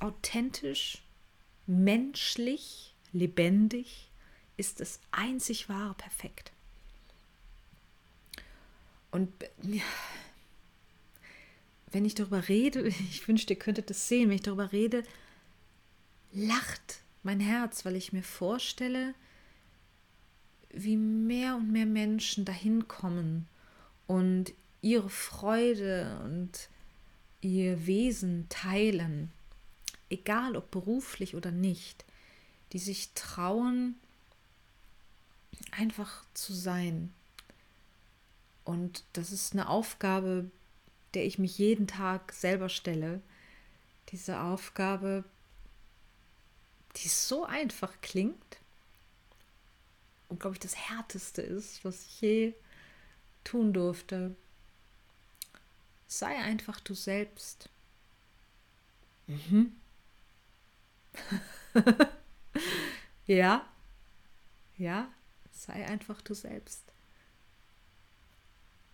authentisch, 0.00 1.04
menschlich, 1.68 2.94
lebendig 3.12 4.08
ist 4.56 4.80
das 4.80 4.98
einzig 5.12 5.68
wahre 5.68 5.94
Perfekt. 5.94 6.50
Und 9.12 9.32
ja, 9.62 9.84
wenn 11.92 12.04
ich 12.04 12.16
darüber 12.16 12.48
rede, 12.48 12.88
ich 13.10 13.28
wünschte, 13.28 13.52
ihr 13.52 13.58
könntet 13.60 13.88
das 13.88 14.08
sehen, 14.08 14.30
wenn 14.30 14.36
ich 14.36 14.42
darüber 14.42 14.72
rede, 14.72 15.04
lacht 16.32 17.02
mein 17.22 17.38
Herz, 17.38 17.84
weil 17.84 17.94
ich 17.94 18.12
mir 18.12 18.24
vorstelle, 18.24 19.14
wie 20.70 20.96
mehr 20.96 21.54
und 21.54 21.70
mehr 21.70 21.86
Menschen 21.86 22.44
dahin 22.44 22.88
kommen 22.88 23.46
und 24.08 24.52
ihre 24.82 25.08
Freude 25.08 26.20
und 26.24 26.68
ihr 27.40 27.86
Wesen 27.86 28.48
teilen, 28.48 29.32
egal 30.10 30.56
ob 30.56 30.70
beruflich 30.70 31.34
oder 31.34 31.50
nicht, 31.50 32.04
die 32.72 32.78
sich 32.78 33.12
trauen, 33.14 33.94
einfach 35.70 36.24
zu 36.34 36.52
sein. 36.52 37.12
Und 38.64 39.04
das 39.12 39.32
ist 39.32 39.54
eine 39.54 39.68
Aufgabe, 39.68 40.50
der 41.14 41.24
ich 41.24 41.38
mich 41.38 41.58
jeden 41.58 41.86
Tag 41.86 42.32
selber 42.32 42.68
stelle. 42.68 43.20
Diese 44.10 44.40
Aufgabe, 44.40 45.24
die 46.96 47.08
so 47.08 47.44
einfach 47.44 47.92
klingt 48.02 48.58
und, 50.28 50.40
glaube 50.40 50.56
ich, 50.56 50.60
das 50.60 50.76
Härteste 50.76 51.42
ist, 51.42 51.84
was 51.84 52.06
ich 52.06 52.20
je 52.20 52.54
tun 53.44 53.72
durfte. 53.72 54.34
Sei 56.12 56.36
einfach 56.36 56.78
du 56.80 56.94
selbst. 56.94 57.70
Mhm. 59.26 59.74
ja, 63.26 63.66
ja, 64.76 65.10
sei 65.52 65.86
einfach 65.86 66.20
du 66.20 66.34
selbst. 66.34 66.84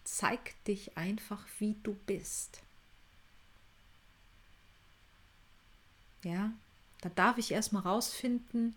Zeig 0.04 0.62
dich 0.66 0.96
einfach, 0.96 1.44
wie 1.58 1.74
du 1.82 1.94
bist. 2.06 2.62
Ja, 6.22 6.52
da 7.00 7.08
darf 7.08 7.36
ich 7.38 7.50
erstmal 7.50 7.82
rausfinden, 7.82 8.76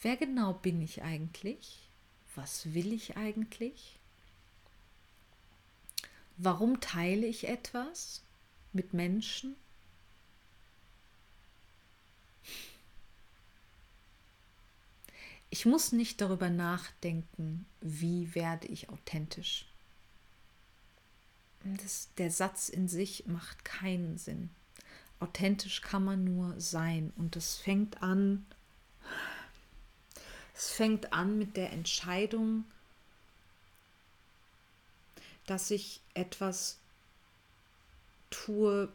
wer 0.00 0.16
genau 0.16 0.54
bin 0.54 0.80
ich 0.80 1.02
eigentlich? 1.02 1.90
Was 2.36 2.72
will 2.72 2.90
ich 2.94 3.18
eigentlich? 3.18 4.00
Warum 6.36 6.80
teile 6.80 7.26
ich 7.26 7.48
etwas 7.48 8.22
mit 8.72 8.92
Menschen? 8.92 9.56
Ich 15.50 15.66
muss 15.66 15.92
nicht 15.92 16.20
darüber 16.20 16.50
nachdenken, 16.50 17.66
wie 17.80 18.34
werde 18.34 18.66
ich 18.66 18.88
authentisch 18.88 19.66
das, 21.64 22.08
der 22.18 22.30
Satz 22.30 22.68
in 22.68 22.88
sich 22.88 23.26
macht 23.26 23.64
keinen 23.64 24.18
Sinn. 24.18 24.50
Authentisch 25.20 25.80
kann 25.80 26.04
man 26.04 26.24
nur 26.24 26.60
sein. 26.60 27.12
Und 27.16 27.36
es 27.36 27.56
fängt 27.56 28.02
an, 28.02 28.44
es 30.54 30.70
fängt 30.70 31.12
an 31.12 31.38
mit 31.38 31.56
der 31.56 31.72
Entscheidung, 31.72 32.64
dass 35.46 35.70
ich 35.70 36.00
etwas 36.14 36.78
tue, 38.30 38.88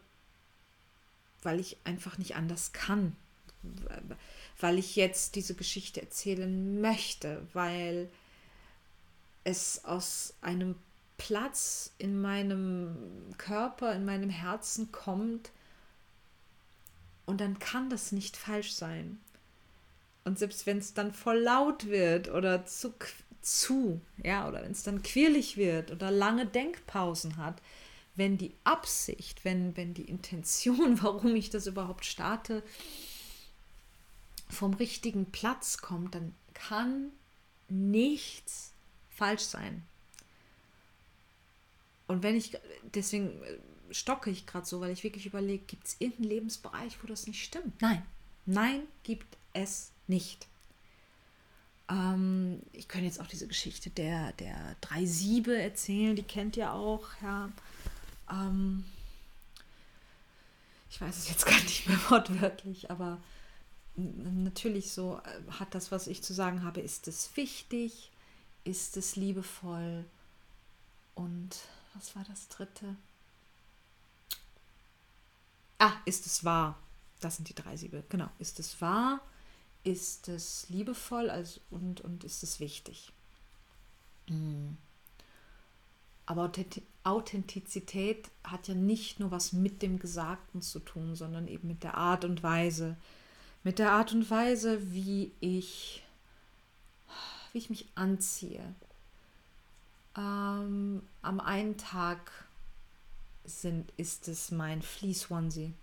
weil 1.42 1.60
ich 1.60 1.78
einfach 1.84 2.18
nicht 2.18 2.36
anders 2.36 2.74
kann, 2.74 3.16
weil 4.60 4.78
ich 4.78 4.96
jetzt 4.96 5.36
diese 5.36 5.56
Geschichte 5.56 6.02
erzählen 6.02 6.82
möchte, 6.82 7.46
weil 7.54 8.10
es 9.44 9.86
aus 9.86 10.34
einem 10.42 10.76
Platz 11.18 11.92
in 11.98 12.20
meinem 12.20 12.96
Körper, 13.38 13.94
in 13.94 14.06
meinem 14.06 14.30
Herzen 14.30 14.92
kommt. 14.92 15.52
Und 17.26 17.42
dann 17.42 17.60
kann 17.60 17.90
das 17.90 18.12
nicht 18.12 18.36
falsch 18.38 18.72
sein. 18.72 19.20
Und 20.24 20.40
selbst 20.40 20.66
wenn 20.66 20.80
es 20.80 20.94
dann 20.94 21.14
voll 21.14 21.40
laut 21.40 21.88
wird 21.88 22.30
oder 22.30 22.66
zu, 22.66 22.94
zu 23.42 24.02
ja, 24.24 24.48
oder 24.48 24.64
wenn 24.64 24.72
es 24.72 24.84
dann 24.84 25.04
quirlig 25.04 25.58
wird 25.58 25.92
oder 25.92 26.12
lange 26.12 26.46
Denkpausen 26.46 27.38
hat, 27.38 27.62
wenn 28.16 28.38
die 28.38 28.54
Absicht, 28.64 29.46
wenn, 29.46 29.76
wenn 29.78 29.94
die 29.94 30.04
Intention, 30.04 31.02
warum 31.02 31.36
ich 31.36 31.50
das 31.50 31.68
überhaupt 31.68 32.06
starte, 32.06 32.64
vom 34.50 34.74
richtigen 34.74 35.28
Platz 35.28 35.78
kommt, 35.78 36.16
dann 36.16 36.34
kann 36.54 37.12
nichts 37.70 38.74
falsch 39.10 39.44
sein. 39.44 39.84
Und 42.08 42.24
wenn 42.24 42.36
ich, 42.36 42.58
deswegen 42.96 43.44
äh, 43.44 43.60
stocke 43.94 44.32
ich 44.32 44.48
gerade 44.48 44.66
so, 44.66 44.82
weil 44.82 44.92
ich 44.92 45.04
wirklich 45.04 45.28
überlege, 45.28 45.64
gibt 45.66 45.88
es 45.88 45.96
irgendeinen 46.00 46.30
Lebensbereich, 46.30 46.98
wo 47.04 47.08
das 47.08 47.28
nicht 47.28 47.44
stimmt? 47.44 47.80
Nein, 47.82 48.04
nein, 48.48 48.82
gibt 49.04 49.38
es 49.54 49.92
nicht. 50.08 50.48
Ähm, 51.90 52.62
ich 52.72 52.88
könnte 52.88 53.08
jetzt 53.08 53.20
auch 53.20 53.28
diese 53.28 53.48
Geschichte 53.48 53.90
der, 53.90 54.34
der 54.34 54.76
drei 54.82 55.06
Siebe 55.06 55.60
erzählen, 55.60 56.16
die 56.16 56.24
kennt 56.24 56.56
ihr 56.58 56.72
auch, 56.74 57.08
ja. 57.22 57.50
Ähm, 58.30 58.86
ich 60.90 61.02
weiß 61.02 61.18
es 61.18 61.30
jetzt 61.30 61.46
gar 61.48 61.60
nicht 61.62 61.88
mehr 61.88 62.00
wortwörtlich, 62.10 62.92
aber 62.92 63.18
natürlich 63.96 64.92
so 64.92 65.20
äh, 65.24 65.52
hat 65.60 65.74
das, 65.76 65.92
was 65.92 66.08
ich 66.08 66.24
zu 66.24 66.34
sagen 66.34 66.64
habe, 66.64 66.80
ist 66.82 67.08
es 67.08 67.36
wichtig, 67.36 68.12
ist 68.64 68.98
es 68.98 69.16
liebevoll 69.16 70.06
und 71.16 71.58
was 71.96 72.16
war 72.16 72.24
das 72.26 72.48
dritte? 72.50 72.96
Ah, 75.80 75.94
ist 76.06 76.26
es 76.26 76.44
wahr? 76.44 76.78
Das 77.20 77.38
sind 77.38 77.50
die 77.50 77.56
drei 77.56 77.76
Siebe. 77.78 78.04
Genau. 78.10 78.30
Ist 78.38 78.60
es 78.60 78.80
wahr? 78.82 79.22
Ist 79.84 80.28
es 80.28 80.68
liebevoll 80.70 81.30
also, 81.30 81.62
und, 81.70 82.02
und 82.02 82.24
ist 82.24 82.44
es 82.44 82.60
wichtig? 82.60 83.12
Mhm. 84.28 84.78
Aber 86.26 86.52
Authentizität 87.04 88.30
hat 88.44 88.68
ja 88.68 88.76
nicht 88.76 89.20
nur 89.20 89.32
was 89.32 89.52
mit 89.52 89.82
dem 89.82 89.98
Gesagten 89.98 90.62
zu 90.62 90.80
tun, 90.80 91.16
sondern 91.16 91.48
eben 91.48 91.68
mit 91.68 91.84
der 91.84 91.96
Art 91.96 92.24
und 92.24 92.44
Weise. 92.44 92.98
Mit 93.64 93.80
der 93.80 93.94
Art 93.94 94.14
und 94.14 94.30
Weise, 94.30 94.94
wie 94.94 95.32
ich, 95.40 96.04
wie 97.52 97.58
ich 97.58 97.70
mich 97.72 97.88
anziehe, 97.96 98.76
ähm, 100.16 101.02
am 101.24 101.40
einen 101.40 101.78
Tag 101.78 102.32
sind, 103.44 103.92
ist 103.98 104.28
es 104.28 104.52
mein 104.52 104.82
Fleece-Onesie. 104.82 105.74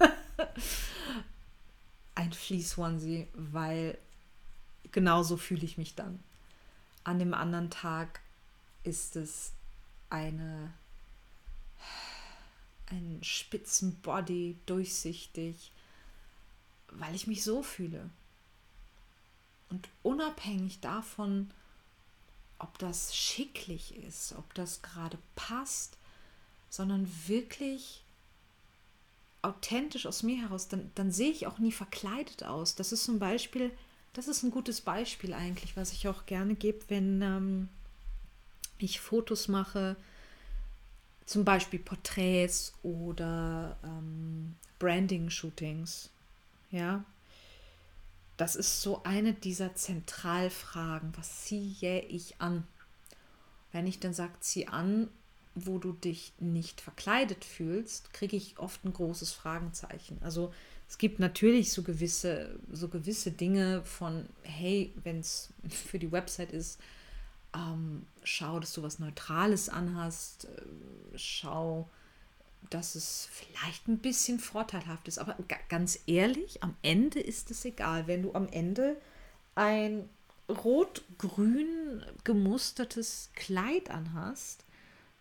ein 2.14 2.32
Fleece-Onesie, 2.32 3.28
weil 3.34 3.98
genauso 4.90 5.36
fühle 5.36 5.64
ich 5.64 5.78
mich 5.78 5.94
dann. 5.94 6.22
An 7.04 7.18
dem 7.18 7.34
anderen 7.34 7.70
Tag 7.70 8.20
ist 8.84 9.16
es 9.16 9.52
eine 10.10 10.72
ein 12.92 13.20
spitzen 13.22 13.96
Body, 14.02 14.58
durchsichtig, 14.66 15.72
weil 16.88 17.14
ich 17.14 17.26
mich 17.26 17.42
so 17.42 17.62
fühle. 17.62 18.10
Und 19.70 19.88
unabhängig 20.02 20.80
davon, 20.80 21.50
ob 22.58 22.78
das 22.78 23.16
schicklich 23.16 23.96
ist, 23.96 24.34
ob 24.34 24.52
das 24.54 24.82
gerade 24.82 25.18
passt, 25.34 25.96
sondern 26.68 27.10
wirklich 27.26 28.02
authentisch 29.42 30.06
aus 30.06 30.22
mir 30.22 30.40
heraus, 30.40 30.68
dann, 30.68 30.90
dann 30.94 31.10
sehe 31.10 31.30
ich 31.30 31.46
auch 31.46 31.58
nie 31.58 31.72
verkleidet 31.72 32.44
aus. 32.44 32.74
Das 32.74 32.92
ist 32.92 33.04
zum 33.04 33.18
Beispiel, 33.18 33.70
das 34.12 34.28
ist 34.28 34.42
ein 34.42 34.50
gutes 34.50 34.80
Beispiel 34.80 35.34
eigentlich, 35.34 35.76
was 35.76 35.92
ich 35.92 36.08
auch 36.08 36.26
gerne 36.26 36.54
gebe, 36.54 36.80
wenn, 36.88 37.22
ähm, 37.22 37.68
ich 38.78 39.00
Fotos 39.00 39.48
mache, 39.48 39.96
zum 41.26 41.44
Beispiel 41.44 41.78
Porträts 41.78 42.74
oder 42.82 43.76
ähm, 43.84 44.54
Branding-Shootings. 44.78 46.10
Ja, 46.70 47.04
das 48.36 48.56
ist 48.56 48.82
so 48.82 49.02
eine 49.04 49.34
dieser 49.34 49.74
Zentralfragen. 49.74 51.12
Was 51.16 51.44
ziehe 51.44 52.00
ich 52.00 52.40
an? 52.40 52.66
Wenn 53.70 53.86
ich 53.86 54.00
dann 54.00 54.14
sage, 54.14 54.32
zieh 54.40 54.66
an, 54.66 55.08
wo 55.54 55.78
du 55.78 55.92
dich 55.92 56.32
nicht 56.38 56.80
verkleidet 56.80 57.44
fühlst, 57.44 58.12
kriege 58.12 58.36
ich 58.36 58.58
oft 58.58 58.84
ein 58.84 58.92
großes 58.92 59.32
Fragenzeichen. 59.32 60.18
Also 60.22 60.52
es 60.88 60.98
gibt 60.98 61.18
natürlich 61.20 61.72
so 61.72 61.82
gewisse, 61.82 62.58
so 62.70 62.88
gewisse 62.88 63.30
Dinge 63.30 63.82
von, 63.84 64.28
hey, 64.42 64.92
wenn 65.02 65.20
es 65.20 65.52
für 65.68 65.98
die 65.98 66.12
Website 66.12 66.52
ist, 66.52 66.80
ähm, 67.54 68.06
schau, 68.22 68.60
dass 68.60 68.72
du 68.72 68.82
was 68.82 68.98
Neutrales 68.98 69.68
anhast, 69.68 70.46
äh, 70.46 71.18
schau, 71.18 71.88
dass 72.70 72.94
es 72.94 73.28
vielleicht 73.30 73.88
ein 73.88 73.98
bisschen 73.98 74.38
vorteilhaft 74.38 75.08
ist. 75.08 75.18
Aber 75.18 75.36
ganz 75.68 75.98
ehrlich, 76.06 76.62
am 76.62 76.76
Ende 76.82 77.20
ist 77.20 77.50
es 77.50 77.64
egal, 77.64 78.06
wenn 78.06 78.22
du 78.22 78.32
am 78.34 78.48
Ende 78.48 78.96
ein 79.54 80.08
rot-grün 80.48 82.02
gemustertes 82.24 83.30
Kleid 83.34 83.90
anhast, 83.90 84.64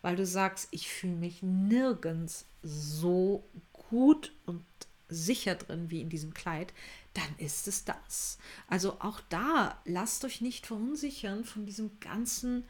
weil 0.01 0.15
du 0.15 0.25
sagst, 0.25 0.67
ich 0.71 0.89
fühle 0.89 1.15
mich 1.15 1.41
nirgends 1.41 2.45
so 2.63 3.43
gut 3.73 4.33
und 4.45 4.65
sicher 5.09 5.55
drin 5.55 5.89
wie 5.89 6.01
in 6.01 6.09
diesem 6.09 6.33
Kleid, 6.33 6.73
dann 7.13 7.35
ist 7.37 7.67
es 7.67 7.83
das. 7.83 8.37
Also 8.67 8.97
auch 8.99 9.19
da 9.29 9.77
lasst 9.85 10.23
euch 10.23 10.41
nicht 10.41 10.65
verunsichern 10.65 11.43
von 11.43 11.65
diesem 11.65 11.99
ganzen 11.99 12.63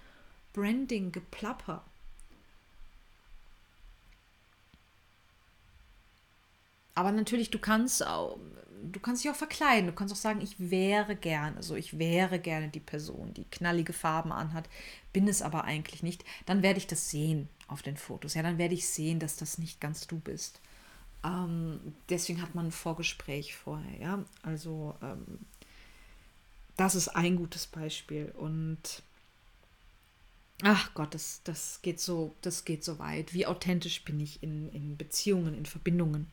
Branding-Geplapper. 0.53 1.85
Aber 6.95 7.11
natürlich, 7.11 7.51
du 7.51 7.59
kannst 7.59 8.05
auch, 8.05 8.37
du 8.91 8.99
kannst 8.99 9.23
dich 9.23 9.31
auch 9.31 9.35
verkleiden. 9.35 9.87
Du 9.87 9.93
kannst 9.93 10.13
auch 10.13 10.19
sagen, 10.19 10.41
ich 10.41 10.55
wäre 10.59 11.15
gerne, 11.15 11.57
also 11.57 11.75
ich 11.75 11.97
wäre 11.97 12.39
gerne 12.39 12.69
die 12.69 12.79
Person, 12.79 13.33
die 13.33 13.45
knallige 13.45 13.93
Farben 13.93 14.31
anhat, 14.31 14.69
bin 15.13 15.27
es 15.27 15.41
aber 15.41 15.63
eigentlich 15.63 16.03
nicht. 16.03 16.23
Dann 16.45 16.61
werde 16.61 16.79
ich 16.79 16.87
das 16.87 17.09
sehen 17.09 17.49
auf 17.67 17.81
den 17.81 17.97
Fotos. 17.97 18.33
Ja, 18.33 18.43
dann 18.43 18.57
werde 18.57 18.73
ich 18.73 18.87
sehen, 18.87 19.19
dass 19.19 19.35
das 19.37 19.57
nicht 19.57 19.79
ganz 19.79 20.07
du 20.07 20.19
bist. 20.19 20.59
Ähm, 21.23 21.79
deswegen 22.09 22.41
hat 22.41 22.55
man 22.55 22.67
ein 22.67 22.71
Vorgespräch 22.71 23.55
vorher, 23.55 23.99
ja. 23.99 24.25
Also 24.43 24.95
ähm, 25.01 25.39
das 26.77 26.95
ist 26.95 27.09
ein 27.09 27.35
gutes 27.35 27.67
Beispiel. 27.67 28.33
Und 28.37 29.03
ach 30.63 30.93
Gott, 30.93 31.13
das, 31.13 31.41
das 31.43 31.81
geht 31.81 31.99
so, 31.99 32.35
das 32.41 32.65
geht 32.65 32.83
so 32.83 32.99
weit. 32.99 33.33
Wie 33.33 33.45
authentisch 33.45 34.03
bin 34.03 34.19
ich 34.19 34.41
in, 34.43 34.69
in 34.69 34.97
Beziehungen, 34.97 35.55
in 35.55 35.65
Verbindungen? 35.65 36.27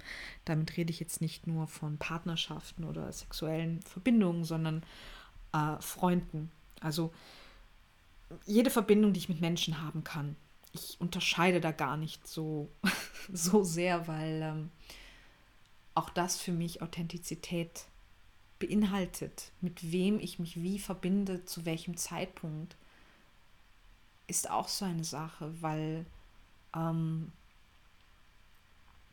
Damit 0.45 0.77
rede 0.77 0.91
ich 0.91 1.01
jetzt 1.01 1.21
nicht 1.21 1.47
nur 1.47 1.67
von 1.67 1.99
Partnerschaften 1.99 2.85
oder 2.85 3.13
sexuellen 3.13 3.81
Verbindungen, 3.83 4.45
sondern 4.45 4.83
äh, 5.53 5.81
Freunden. 5.81 6.51
Also 6.81 7.13
jede 8.47 8.71
Verbindung, 8.71 9.13
die 9.13 9.21
ich 9.21 9.29
mit 9.29 9.41
Menschen 9.41 9.81
haben 9.81 10.05
kann, 10.05 10.37
ich 10.73 10.97
unterscheide 11.01 11.61
da 11.61 11.73
gar 11.73 11.97
nicht 11.97 12.27
so, 12.27 12.69
so 13.33 13.65
sehr, 13.65 14.07
weil 14.07 14.43
ähm, 14.43 14.71
auch 15.95 16.11
das 16.11 16.41
für 16.41 16.53
mich 16.53 16.83
Authentizität 16.83 17.87
beinhaltet. 18.59 19.53
Mit 19.61 19.93
wem 19.93 20.21
ich 20.21 20.39
mich 20.39 20.63
wie 20.63 20.79
verbinde, 20.79 21.45
zu 21.45 21.65
welchem 21.65 21.97
Zeitpunkt, 21.97 22.77
ist 24.29 24.51
auch 24.51 24.69
so 24.69 24.85
eine 24.85 25.05
Sache, 25.05 25.53
weil 25.61 26.07
ähm, 26.75 27.33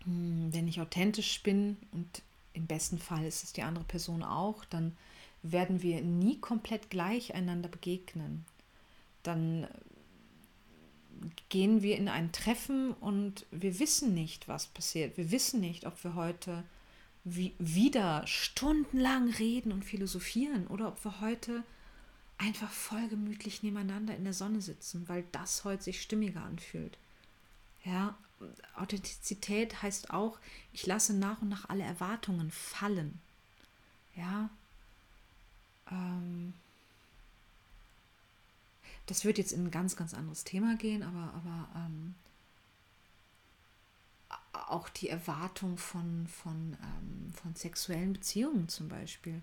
hm, 0.04 0.54
wenn 0.54 0.68
ich 0.68 0.80
authentisch 0.80 1.42
bin 1.42 1.78
und 1.92 2.22
im 2.54 2.68
besten 2.68 3.00
Fall 3.00 3.26
ist 3.26 3.44
es 3.44 3.54
die 3.54 3.64
andere 3.64 3.86
Person 3.86 4.24
auch, 4.24 4.64
dann 4.66 4.96
werden 5.42 5.82
wir 5.82 6.02
nie 6.02 6.40
komplett 6.40 6.90
gleich 6.90 7.34
einander 7.34 7.70
begegnen. 7.70 8.46
Dann 9.24 9.68
gehen 11.50 11.82
wir 11.82 11.98
in 11.98 12.08
ein 12.08 12.32
Treffen 12.32 12.94
und 12.94 13.46
wir 13.52 13.80
wissen 13.80 14.14
nicht, 14.14 14.48
was 14.48 14.68
passiert. 14.68 15.18
Wir 15.18 15.32
wissen 15.32 15.60
nicht, 15.60 15.86
ob 15.86 16.04
wir 16.04 16.16
heute 16.16 16.64
wie 17.24 17.54
wieder 17.58 18.26
stundenlang 18.28 19.30
reden 19.32 19.72
und 19.72 19.84
philosophieren 19.84 20.68
oder 20.68 20.90
ob 20.90 21.04
wir 21.04 21.22
heute 21.22 21.64
einfach 22.38 22.72
voll 22.72 23.08
gemütlich 23.08 23.64
nebeneinander 23.64 24.16
in 24.16 24.24
der 24.24 24.34
Sonne 24.34 24.62
sitzen, 24.62 25.08
weil 25.08 25.24
das 25.32 25.64
heute 25.64 25.84
sich 25.84 26.02
stimmiger 26.02 26.44
anfühlt. 26.44 26.98
Ja, 27.84 28.18
Authentizität 28.76 29.82
heißt 29.82 30.10
auch, 30.12 30.40
ich 30.74 30.86
lasse 30.86 31.14
nach 31.14 31.42
und 31.42 31.50
nach 31.50 31.70
alle 31.70 31.84
Erwartungen 31.84 32.52
fallen. 32.52 33.20
Ja, 34.16 34.50
ähm, 35.92 36.54
das 39.06 39.24
wird 39.24 39.38
jetzt 39.38 39.52
in 39.52 39.66
ein 39.66 39.72
ganz, 39.72 39.96
ganz 39.96 40.14
anderes 40.14 40.44
Thema 40.44 40.76
gehen, 40.78 41.04
aber, 41.04 41.34
aber 41.34 41.70
ähm, 41.76 42.16
auch 44.68 44.90
die 44.90 45.10
Erwartung 45.10 45.78
von, 45.78 46.28
von, 46.28 46.78
ähm, 46.82 47.34
von 47.34 47.56
sexuellen 47.56 48.14
Beziehungen 48.14 48.68
zum 48.68 48.90
Beispiel. 48.90 49.42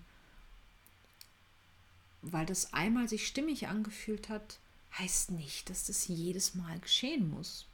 Weil 2.23 2.45
das 2.45 2.73
einmal 2.73 3.07
sich 3.07 3.27
stimmig 3.27 3.67
angefühlt 3.67 4.29
hat, 4.29 4.59
heißt 4.97 5.31
nicht, 5.31 5.69
dass 5.69 5.85
das 5.85 6.07
jedes 6.07 6.55
Mal 6.55 6.79
geschehen 6.79 7.29
muss. 7.29 7.67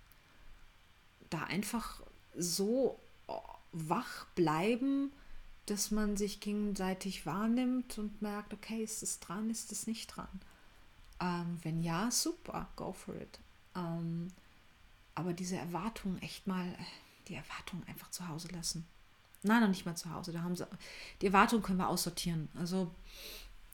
Da 1.30 1.44
einfach 1.44 2.02
so 2.36 3.00
wach 3.72 4.26
bleiben, 4.36 5.12
dass 5.68 5.92
man 5.92 6.18
sich 6.18 6.40
gegenseitig 6.40 7.26
wahrnimmt 7.26 7.98
und 8.00 8.22
merkt, 8.22 8.54
okay, 8.54 8.84
ist 8.84 9.04
es 9.04 9.20
dran, 9.20 9.50
ist 9.50 9.72
es 9.72 9.86
nicht 9.86 10.08
dran. 10.08 10.42
Ähm, 11.20 11.60
wenn 11.62 11.84
ja, 11.84 12.10
super, 12.10 12.68
go 12.76 12.94
for 12.94 13.16
it. 13.16 13.40
Ähm, 13.76 14.30
aber 15.14 15.34
diese 15.34 15.58
Erwartungen 15.58 16.20
echt 16.22 16.48
mal, 16.48 16.76
die 17.28 17.36
Erwartungen 17.36 17.84
einfach 17.88 18.10
zu 18.10 18.28
Hause 18.28 18.48
lassen. 18.48 18.88
Nein, 19.44 19.62
noch 19.62 19.70
nicht 19.70 19.86
mal 19.86 19.96
zu 19.96 20.12
Hause. 20.12 20.32
Da 20.32 20.42
haben 20.42 20.56
sie, 20.56 20.66
die 21.22 21.28
Erwartungen 21.28 21.62
können 21.62 21.78
wir 21.78 21.90
aussortieren. 21.90 22.50
Also 22.56 22.94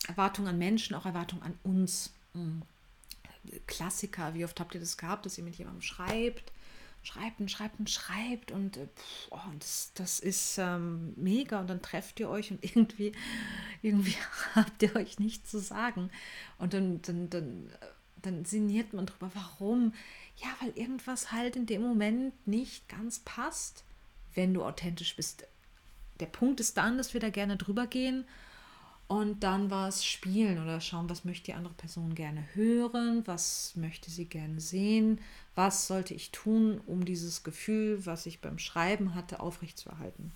Erwartungen 0.08 0.48
an 0.50 0.58
Menschen, 0.58 0.96
auch 0.96 1.06
Erwartungen 1.06 1.44
an 1.44 1.58
uns. 1.64 2.12
Mhm. 2.34 2.62
Klassiker, 3.68 4.34
wie 4.34 4.44
oft 4.44 4.60
habt 4.60 4.74
ihr 4.74 4.80
das 4.80 4.98
gehabt, 4.98 5.26
dass 5.26 5.38
ihr 5.38 5.44
mit 5.44 5.56
jemandem 5.56 5.84
schreibt 5.84 6.52
schreibt 7.06 7.40
und 7.40 7.52
schreibt 7.52 7.80
und 7.80 7.90
schreibt 7.90 8.52
und 8.52 8.78
äh, 8.78 8.88
pff, 8.88 9.28
oh, 9.30 9.40
das, 9.60 9.92
das 9.94 10.20
ist 10.20 10.58
ähm, 10.58 11.14
mega 11.16 11.60
und 11.60 11.70
dann 11.70 11.82
trefft 11.82 12.20
ihr 12.20 12.30
euch 12.30 12.52
und 12.52 12.64
irgendwie, 12.76 13.14
irgendwie 13.82 14.16
habt 14.56 14.82
ihr 14.84 14.96
euch 14.96 15.20
nichts 15.20 15.52
zu 15.52 15.60
sagen 15.60 16.10
und 16.58 16.74
dann, 16.74 17.02
dann, 17.04 17.30
dann, 17.30 17.72
dann 18.22 18.46
sinniert 18.46 18.94
man 18.94 19.06
drüber, 19.06 19.32
warum? 19.34 19.94
Ja, 20.38 20.48
weil 20.62 20.72
irgendwas 20.76 21.32
halt 21.32 21.56
in 21.56 21.66
dem 21.66 21.82
Moment 21.82 22.48
nicht 22.48 22.90
ganz 22.90 23.20
passt, 23.20 23.84
wenn 24.34 24.54
du 24.54 24.64
authentisch 24.64 25.16
bist. 25.16 25.48
Der 26.20 26.26
Punkt 26.26 26.60
ist 26.60 26.78
dann, 26.78 26.98
dass 26.98 27.14
wir 27.14 27.22
da 27.22 27.30
gerne 27.30 27.56
drüber 27.56 27.88
gehen 27.88 28.26
und 29.08 29.42
dann 29.44 29.70
was 29.70 30.04
spielen 30.06 30.62
oder 30.62 30.82
schauen, 30.82 31.10
was 31.10 31.26
möchte 31.26 31.46
die 31.46 31.54
andere 31.54 31.74
Person 31.76 32.16
gerne 32.16 32.44
hören, 32.54 33.22
was 33.26 33.74
möchte 33.76 34.10
sie 34.10 34.26
gerne 34.26 34.60
sehen, 34.60 35.20
was 35.54 35.88
sollte 35.88 36.14
ich 36.14 36.32
tun, 36.32 36.82
um 36.88 37.06
dieses 37.06 37.44
Gefühl, 37.44 38.06
was 38.06 38.26
ich 38.26 38.42
beim 38.42 38.58
Schreiben 38.58 39.14
hatte, 39.14 39.40
aufrechtzuerhalten. 39.40 40.32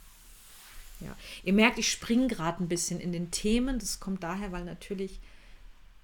Ja. 1.00 1.16
Ihr 1.44 1.54
merkt, 1.54 1.80
ich 1.80 1.92
springe 1.92 2.28
gerade 2.28 2.64
ein 2.64 2.68
bisschen 2.68 3.00
in 3.00 3.12
den 3.12 3.32
Themen. 3.32 3.80
Das 3.80 4.00
kommt 4.00 4.24
daher, 4.24 4.52
weil 4.52 4.66
natürlich 4.66 5.20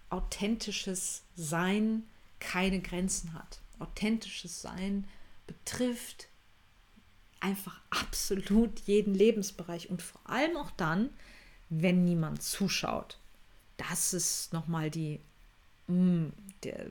authentisches 0.10 1.24
Sein 1.36 2.04
keine 2.40 2.80
Grenzen 2.80 3.34
hat. 3.34 3.60
Authentisches 3.80 4.62
Sein 4.62 5.06
betrifft 5.48 6.28
einfach 7.40 7.80
absolut 7.90 8.80
jeden 8.86 9.14
Lebensbereich 9.14 9.90
und 9.90 10.02
vor 10.02 10.22
allem 10.24 10.58
auch 10.58 10.72
dann, 10.72 11.10
wenn 11.70 12.04
niemand 12.04 12.44
zuschaut. 12.44 13.18
Das 13.78 14.14
ist 14.14 14.54
nochmal 14.54 14.90
die, 14.90 15.20
mh, 15.88 15.96
mm, 15.96 16.34
der, 16.64 16.86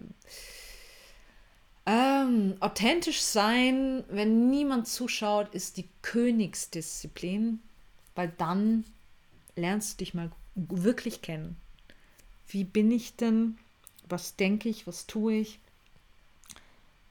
ähm, 1.87 2.57
authentisch 2.61 3.21
sein, 3.21 4.05
wenn 4.09 4.49
niemand 4.49 4.89
zuschaut, 4.89 5.55
ist 5.55 5.77
die 5.77 5.89
Königsdisziplin, 6.03 7.61
weil 8.15 8.33
dann 8.39 8.85
lernst 9.57 9.95
du 9.95 10.05
dich 10.05 10.15
mal 10.15 10.31
wirklich 10.55 11.21
kennen. 11.21 11.57
Wie 12.49 12.65
bin 12.65 12.91
ich 12.91 13.17
denn? 13.17 13.59
Was 14.09 14.37
denke 14.37 14.69
ich? 14.69 14.87
Was 14.87 15.07
tue 15.07 15.35
ich? 15.35 15.59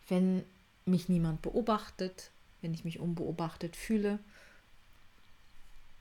Wenn 0.07 0.43
mich 0.85 1.07
niemand 1.07 1.41
beobachtet, 1.41 2.31
wenn 2.61 2.73
ich 2.73 2.83
mich 2.83 2.99
unbeobachtet 2.99 3.75
fühle, 3.75 4.19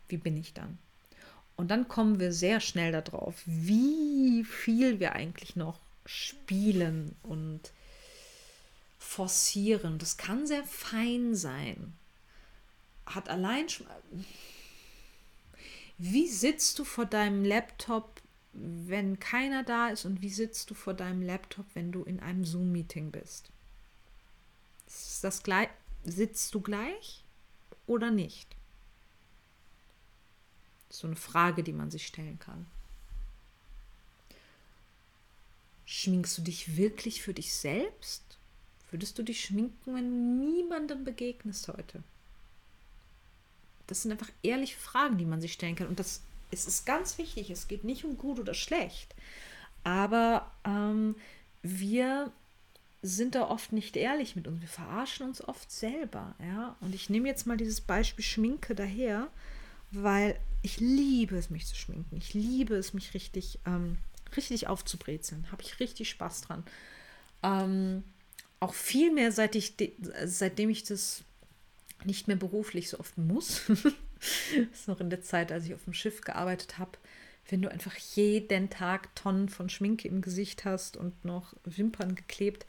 wie 0.08 0.16
bin 0.16 0.36
ich 0.36 0.54
dann? 0.54 0.78
Und 1.62 1.68
dann 1.68 1.86
kommen 1.86 2.18
wir 2.18 2.32
sehr 2.32 2.58
schnell 2.58 2.90
darauf, 2.90 3.40
wie 3.46 4.42
viel 4.42 4.98
wir 4.98 5.12
eigentlich 5.12 5.54
noch 5.54 5.78
spielen 6.04 7.14
und 7.22 7.60
forcieren. 8.98 9.96
Das 10.00 10.16
kann 10.16 10.44
sehr 10.44 10.64
fein 10.64 11.36
sein. 11.36 11.92
Hat 13.06 13.28
allein 13.28 13.68
schon. 13.68 13.86
Wie 15.98 16.26
sitzt 16.26 16.80
du 16.80 16.84
vor 16.84 17.06
deinem 17.06 17.44
Laptop, 17.44 18.20
wenn 18.54 19.20
keiner 19.20 19.62
da 19.62 19.90
ist? 19.90 20.04
Und 20.04 20.20
wie 20.20 20.30
sitzt 20.30 20.68
du 20.68 20.74
vor 20.74 20.94
deinem 20.94 21.22
Laptop, 21.22 21.66
wenn 21.74 21.92
du 21.92 22.02
in 22.02 22.18
einem 22.18 22.44
Zoom-Meeting 22.44 23.12
bist? 23.12 23.50
Ist 24.88 25.22
das 25.22 25.44
gleich? 25.44 25.68
Sitzt 26.02 26.52
du 26.56 26.60
gleich 26.60 27.22
oder 27.86 28.10
nicht? 28.10 28.56
So 30.92 31.06
eine 31.06 31.16
Frage, 31.16 31.62
die 31.62 31.72
man 31.72 31.90
sich 31.90 32.06
stellen 32.06 32.38
kann. 32.38 32.66
Schminkst 35.86 36.36
du 36.38 36.42
dich 36.42 36.76
wirklich 36.76 37.22
für 37.22 37.34
dich 37.34 37.54
selbst? 37.54 38.22
Würdest 38.90 39.18
du 39.18 39.22
dich 39.22 39.42
schminken, 39.42 39.94
wenn 39.94 40.38
niemandem 40.38 41.04
begegnest 41.04 41.68
heute? 41.68 42.02
Das 43.86 44.02
sind 44.02 44.12
einfach 44.12 44.30
ehrliche 44.42 44.78
Fragen, 44.78 45.16
die 45.16 45.24
man 45.24 45.40
sich 45.40 45.54
stellen 45.54 45.76
kann. 45.76 45.88
Und 45.88 45.98
das 45.98 46.20
es 46.52 46.66
ist 46.66 46.84
ganz 46.84 47.18
wichtig. 47.18 47.50
Es 47.50 47.66
geht 47.66 47.82
nicht 47.82 48.04
um 48.04 48.18
gut 48.18 48.38
oder 48.38 48.54
schlecht. 48.54 49.14
Aber 49.84 50.52
ähm, 50.64 51.16
wir 51.62 52.30
sind 53.00 53.34
da 53.34 53.48
oft 53.48 53.72
nicht 53.72 53.96
ehrlich 53.96 54.36
mit 54.36 54.46
uns. 54.46 54.60
Wir 54.60 54.68
verarschen 54.68 55.26
uns 55.26 55.42
oft 55.42 55.72
selber. 55.72 56.34
Ja? 56.40 56.76
Und 56.80 56.94
ich 56.94 57.10
nehme 57.10 57.26
jetzt 57.26 57.46
mal 57.46 57.56
dieses 57.56 57.80
Beispiel 57.80 58.24
Schminke 58.24 58.74
daher, 58.74 59.28
weil 59.90 60.38
ich 60.62 60.80
liebe 60.80 61.36
es, 61.36 61.50
mich 61.50 61.66
zu 61.66 61.74
schminken. 61.74 62.16
Ich 62.16 62.34
liebe 62.34 62.74
es, 62.76 62.94
mich 62.94 63.14
richtig, 63.14 63.58
ähm, 63.66 63.98
richtig 64.36 64.68
aufzubrezeln. 64.68 65.50
Habe 65.50 65.62
ich 65.62 65.80
richtig 65.80 66.08
Spaß 66.10 66.42
dran. 66.42 66.64
Ähm, 67.42 68.04
auch 68.60 68.74
viel 68.74 69.12
mehr, 69.12 69.32
seit 69.32 69.56
ich 69.56 69.74
seitdem 70.24 70.70
ich 70.70 70.84
das 70.84 71.24
nicht 72.04 72.28
mehr 72.28 72.36
beruflich 72.36 72.88
so 72.88 73.00
oft 73.00 73.18
muss. 73.18 73.62
das 73.68 74.80
ist 74.80 74.88
noch 74.88 75.00
in 75.00 75.10
der 75.10 75.22
Zeit, 75.22 75.50
als 75.50 75.66
ich 75.66 75.74
auf 75.74 75.84
dem 75.84 75.94
Schiff 75.94 76.20
gearbeitet 76.20 76.78
habe. 76.78 76.92
Wenn 77.48 77.60
du 77.60 77.70
einfach 77.70 77.96
jeden 77.96 78.70
Tag 78.70 79.14
Tonnen 79.16 79.48
von 79.48 79.68
Schminke 79.68 80.06
im 80.06 80.22
Gesicht 80.22 80.64
hast 80.64 80.96
und 80.96 81.24
noch 81.24 81.54
Wimpern 81.64 82.14
geklebt, 82.14 82.66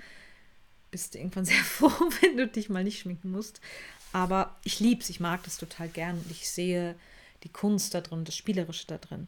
bist 0.90 1.14
du 1.14 1.20
irgendwann 1.20 1.46
sehr 1.46 1.64
froh, 1.64 1.92
wenn 2.22 2.38
du 2.38 2.48
dich 2.48 2.70
mal 2.70 2.84
nicht 2.84 3.00
schminken 3.00 3.32
musst. 3.32 3.62
Aber 4.14 4.60
ich 4.64 4.80
liebe 4.80 5.02
es, 5.02 5.10
ich 5.10 5.20
mag 5.20 5.44
das 5.44 5.58
total 5.58 5.90
gern 5.90 6.18
und 6.18 6.32
ich 6.32 6.50
sehe 6.50 6.96
die 7.44 7.50
Kunst 7.50 7.94
da 7.94 8.02
drin, 8.02 8.26
das 8.26 8.36
Spielerische 8.36 8.88
da 8.88 8.98
drin. 8.98 9.28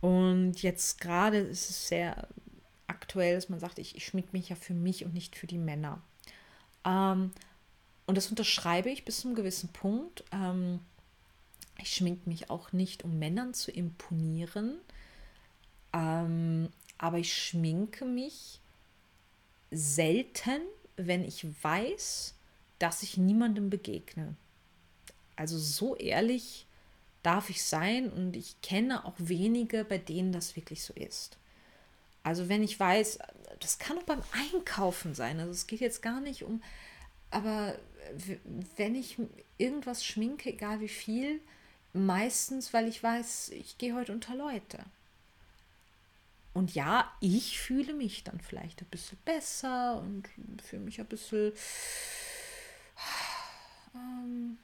Und 0.00 0.62
jetzt 0.62 1.00
gerade 1.00 1.38
ist 1.38 1.70
es 1.70 1.88
sehr 1.88 2.28
aktuell, 2.86 3.34
dass 3.34 3.48
man 3.48 3.60
sagt, 3.60 3.78
ich, 3.78 3.96
ich 3.96 4.06
schmink 4.06 4.32
mich 4.32 4.48
ja 4.48 4.56
für 4.56 4.74
mich 4.74 5.04
und 5.04 5.14
nicht 5.14 5.36
für 5.36 5.46
die 5.46 5.58
Männer. 5.58 6.00
Ähm, 6.84 7.32
und 8.06 8.16
das 8.16 8.28
unterschreibe 8.28 8.90
ich 8.90 9.04
bis 9.04 9.20
zu 9.20 9.28
einem 9.28 9.36
gewissen 9.36 9.68
Punkt. 9.68 10.24
Ähm, 10.32 10.80
ich 11.78 11.94
schmink 11.94 12.26
mich 12.26 12.50
auch 12.50 12.72
nicht, 12.72 13.04
um 13.04 13.18
Männern 13.18 13.54
zu 13.54 13.70
imponieren. 13.70 14.78
Ähm, 15.92 16.70
aber 16.98 17.18
ich 17.18 17.34
schminke 17.36 18.04
mich 18.04 18.60
selten, 19.70 20.62
wenn 20.96 21.24
ich 21.24 21.46
weiß, 21.62 22.34
dass 22.78 23.02
ich 23.02 23.16
niemandem 23.16 23.70
begegne. 23.70 24.34
Also 25.36 25.58
so 25.58 25.96
ehrlich 25.96 26.66
darf 27.22 27.50
ich 27.50 27.62
sein 27.62 28.10
und 28.10 28.36
ich 28.36 28.60
kenne 28.62 29.04
auch 29.04 29.14
wenige, 29.18 29.84
bei 29.84 29.98
denen 29.98 30.32
das 30.32 30.56
wirklich 30.56 30.82
so 30.82 30.94
ist. 30.94 31.36
Also 32.22 32.48
wenn 32.48 32.62
ich 32.62 32.78
weiß, 32.78 33.18
das 33.60 33.78
kann 33.78 33.98
auch 33.98 34.04
beim 34.04 34.22
Einkaufen 34.32 35.14
sein. 35.14 35.40
Also 35.40 35.52
es 35.52 35.66
geht 35.66 35.80
jetzt 35.80 36.02
gar 36.02 36.20
nicht 36.20 36.44
um, 36.44 36.62
aber 37.30 37.78
wenn 38.76 38.94
ich 38.94 39.18
irgendwas 39.58 40.04
schminke, 40.04 40.50
egal 40.50 40.80
wie 40.80 40.88
viel, 40.88 41.40
meistens, 41.92 42.72
weil 42.72 42.88
ich 42.88 43.02
weiß, 43.02 43.50
ich 43.50 43.78
gehe 43.78 43.94
heute 43.94 44.12
unter 44.12 44.34
Leute. 44.34 44.78
Und 46.52 46.74
ja, 46.74 47.10
ich 47.20 47.60
fühle 47.60 47.94
mich 47.94 48.24
dann 48.24 48.40
vielleicht 48.40 48.82
ein 48.82 48.88
bisschen 48.90 49.18
besser 49.24 49.98
und 50.00 50.28
fühle 50.62 50.82
mich 50.82 50.98
ein 51.00 51.06
bisschen 51.06 51.52
ähm, 53.94 54.58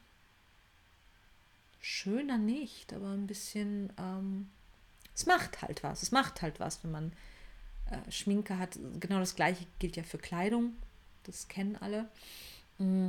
schöner 1.86 2.36
nicht, 2.36 2.92
aber 2.92 3.10
ein 3.10 3.28
bisschen, 3.28 3.92
ähm, 3.96 4.48
es 5.14 5.24
macht 5.24 5.62
halt 5.62 5.84
was. 5.84 6.02
Es 6.02 6.10
macht 6.10 6.42
halt 6.42 6.58
was, 6.58 6.82
wenn 6.82 6.90
man 6.90 7.12
äh, 7.90 8.10
Schminke 8.10 8.58
hat. 8.58 8.76
Genau 8.98 9.20
das 9.20 9.36
gleiche 9.36 9.64
gilt 9.78 9.94
ja 9.94 10.02
für 10.02 10.18
Kleidung. 10.18 10.74
Das 11.22 11.46
kennen 11.46 11.76
alle. 11.76 12.08
Mm. 12.78 13.08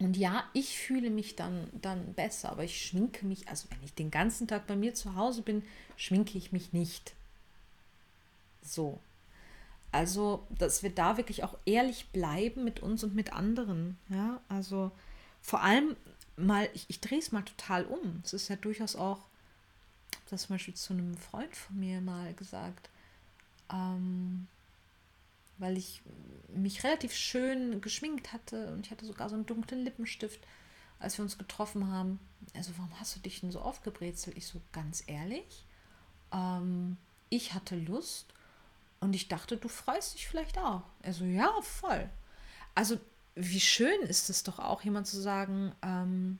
Und 0.00 0.16
ja, 0.16 0.42
ich 0.52 0.78
fühle 0.78 1.10
mich 1.10 1.36
dann, 1.36 1.68
dann 1.80 2.12
besser, 2.14 2.50
aber 2.50 2.64
ich 2.64 2.84
schminke 2.84 3.24
mich, 3.24 3.48
also 3.48 3.68
wenn 3.70 3.84
ich 3.84 3.94
den 3.94 4.10
ganzen 4.10 4.48
Tag 4.48 4.66
bei 4.66 4.74
mir 4.74 4.94
zu 4.94 5.14
Hause 5.14 5.42
bin, 5.42 5.62
schminke 5.96 6.36
ich 6.36 6.50
mich 6.50 6.72
nicht. 6.72 7.14
So. 8.62 8.98
Also, 9.92 10.44
dass 10.50 10.82
wir 10.82 10.90
da 10.90 11.18
wirklich 11.18 11.44
auch 11.44 11.56
ehrlich 11.66 12.08
bleiben 12.08 12.64
mit 12.64 12.80
uns 12.80 13.04
und 13.04 13.14
mit 13.14 13.32
anderen. 13.32 13.96
Ja, 14.08 14.40
also 14.48 14.90
vor 15.40 15.62
allem 15.62 15.94
mal, 16.36 16.68
ich, 16.74 16.86
ich 16.88 17.00
drehe 17.00 17.18
es 17.18 17.32
mal 17.32 17.42
total 17.42 17.84
um. 17.84 18.20
Es 18.24 18.32
ist 18.32 18.48
ja 18.48 18.56
durchaus 18.56 18.96
auch, 18.96 19.20
das 20.30 20.42
zum 20.42 20.54
Beispiel 20.54 20.74
zu 20.74 20.92
einem 20.92 21.16
Freund 21.16 21.54
von 21.54 21.78
mir 21.78 22.00
mal 22.00 22.32
gesagt, 22.34 22.88
ähm, 23.70 24.48
weil 25.58 25.76
ich 25.76 26.02
mich 26.54 26.84
relativ 26.84 27.14
schön 27.14 27.80
geschminkt 27.80 28.32
hatte 28.32 28.72
und 28.72 28.86
ich 28.86 28.90
hatte 28.90 29.06
sogar 29.06 29.28
so 29.28 29.34
einen 29.34 29.46
dunklen 29.46 29.84
Lippenstift, 29.84 30.40
als 30.98 31.18
wir 31.18 31.22
uns 31.22 31.38
getroffen 31.38 31.90
haben. 31.90 32.18
Also, 32.54 32.72
warum 32.76 32.98
hast 32.98 33.16
du 33.16 33.20
dich 33.20 33.40
denn 33.40 33.52
so 33.52 33.60
aufgebrezelt? 33.60 34.36
Ich 34.36 34.46
so, 34.46 34.60
ganz 34.72 35.04
ehrlich, 35.06 35.64
ähm, 36.32 36.96
ich 37.28 37.54
hatte 37.54 37.76
Lust 37.76 38.26
und 39.00 39.14
ich 39.14 39.28
dachte, 39.28 39.56
du 39.56 39.68
freust 39.68 40.14
dich 40.14 40.28
vielleicht 40.28 40.58
auch. 40.58 40.82
Er 41.02 41.12
so, 41.12 41.24
ja, 41.24 41.50
voll. 41.62 42.08
Also, 42.74 42.98
wie 43.34 43.60
schön 43.60 44.00
ist 44.02 44.30
es 44.30 44.42
doch 44.42 44.58
auch, 44.58 44.82
jemand 44.82 45.06
zu 45.06 45.20
sagen, 45.20 45.72
ähm, 45.82 46.38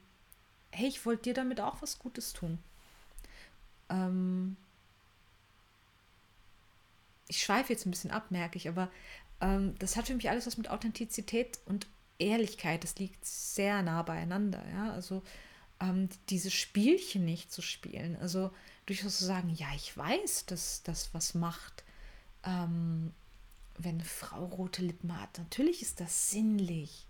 hey, 0.71 0.89
ich 0.89 1.05
wollte 1.07 1.25
dir 1.25 1.35
damit 1.35 1.61
auch 1.61 1.81
was 1.83 1.99
Gutes 1.99 2.33
tun. 2.33 2.59
Ähm, 3.89 4.57
ich 7.29 7.43
schweife 7.43 7.73
jetzt 7.73 7.87
ein 7.87 7.91
bisschen 7.91 8.11
ab, 8.11 8.31
merke 8.31 8.57
ich, 8.57 8.69
aber 8.69 8.91
ähm, 9.41 9.75
das 9.79 9.97
hat 9.97 10.07
für 10.07 10.15
mich 10.15 10.29
alles 10.29 10.47
was 10.47 10.57
mit 10.57 10.69
Authentizität 10.69 11.59
und 11.67 11.87
Ehrlichkeit, 12.19 12.85
das 12.85 12.97
liegt 12.97 13.25
sehr 13.25 13.83
nah 13.83 14.03
beieinander, 14.03 14.63
ja, 14.71 14.93
also 14.93 15.23
ähm, 15.81 16.09
diese 16.29 16.51
Spielchen 16.51 17.25
nicht 17.25 17.53
zu 17.53 17.63
spielen, 17.63 18.17
also 18.17 18.51
durchaus 18.87 19.19
zu 19.19 19.25
sagen, 19.25 19.51
ja, 19.51 19.69
ich 19.75 19.97
weiß, 19.97 20.47
dass 20.47 20.83
das 20.83 21.13
was 21.15 21.35
macht, 21.35 21.85
ähm, 22.45 23.13
wenn 23.79 23.97
eine 23.97 24.05
Frau 24.05 24.45
rote 24.45 24.83
Lippen 24.83 25.21
hat. 25.21 25.39
Natürlich 25.39 25.83
ist 25.83 26.01
das 26.01 26.31
sinnlich. 26.31 27.07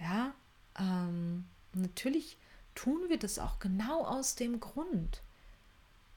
Ja, 0.00 0.34
ähm, 0.78 1.44
natürlich 1.72 2.36
tun 2.74 3.08
wir 3.08 3.18
das 3.18 3.38
auch 3.38 3.58
genau 3.58 4.04
aus 4.04 4.34
dem 4.34 4.60
Grund. 4.60 5.22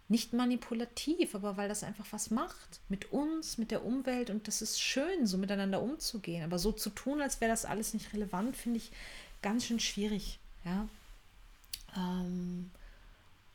Nicht 0.08 0.34
manipulativ, 0.34 1.36
aber 1.36 1.56
weil 1.56 1.70
das 1.70 1.84
einfach 1.84 2.08
was 2.12 2.32
macht 2.32 2.82
mit 2.90 3.12
uns, 3.12 3.58
mit 3.58 3.72
der 3.72 3.86
Umwelt 3.86 4.30
und 4.32 4.48
das 4.48 4.62
ist 4.62 4.82
schön, 4.82 5.28
so 5.28 5.38
miteinander 5.38 5.82
umzugehen. 5.82 6.44
Aber 6.44 6.58
so 6.58 6.72
zu 6.72 6.90
tun, 6.90 7.22
als 7.22 7.42
wäre 7.42 7.52
das 7.52 7.66
alles 7.66 7.94
nicht 7.94 8.12
relevant, 8.14 8.58
finde 8.58 8.78
ich 8.78 8.92
ganz 9.42 9.66
schön 9.66 9.80
schwierig. 9.80 10.40
Ja. 10.66 10.88
Ähm, 11.96 12.72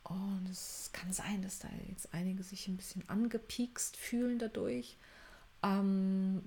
und 0.03 0.47
es 0.49 0.91
kann 0.93 1.11
sein, 1.11 1.41
dass 1.41 1.59
da 1.59 1.67
jetzt 1.89 2.13
einige 2.13 2.43
sich 2.43 2.67
ein 2.67 2.77
bisschen 2.77 3.07
angepiekst 3.09 3.97
fühlen 3.97 4.39
dadurch. 4.39 4.97
Ähm, 5.65 6.43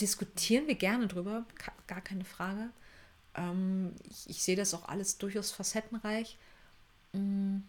diskutieren 0.00 0.66
wir 0.66 0.74
gerne 0.74 1.06
drüber, 1.06 1.46
gar 1.86 2.00
keine 2.00 2.24
Frage. 2.24 2.70
Ähm, 3.36 3.94
ich, 4.10 4.28
ich, 4.28 4.42
sehe 4.42 4.56
das 4.56 4.74
auch 4.74 4.88
alles 4.88 5.18
durchaus 5.18 5.52
facettenreich. 5.52 6.36
Mhm. 7.12 7.62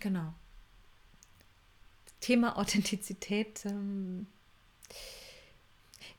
Genau. 0.00 0.34
Thema 2.20 2.58
Authentizität 2.58 3.64
ähm, 3.64 4.26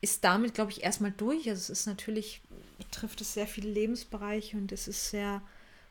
ist 0.02 0.24
damit, 0.24 0.56
glaube 0.56 0.72
ich, 0.72 0.84
erstmal 0.84 1.12
durch. 1.12 1.50
Also 1.50 1.62
es 1.62 1.82
ist 1.82 1.86
natürlich, 1.86 2.42
betrifft 2.80 3.22
es 3.22 3.34
sehr 3.34 3.48
viele 3.48 3.70
Lebensbereiche 3.70 4.58
und 4.58 4.72
es 4.72 4.88
ist 4.88 5.12
sehr 5.12 5.42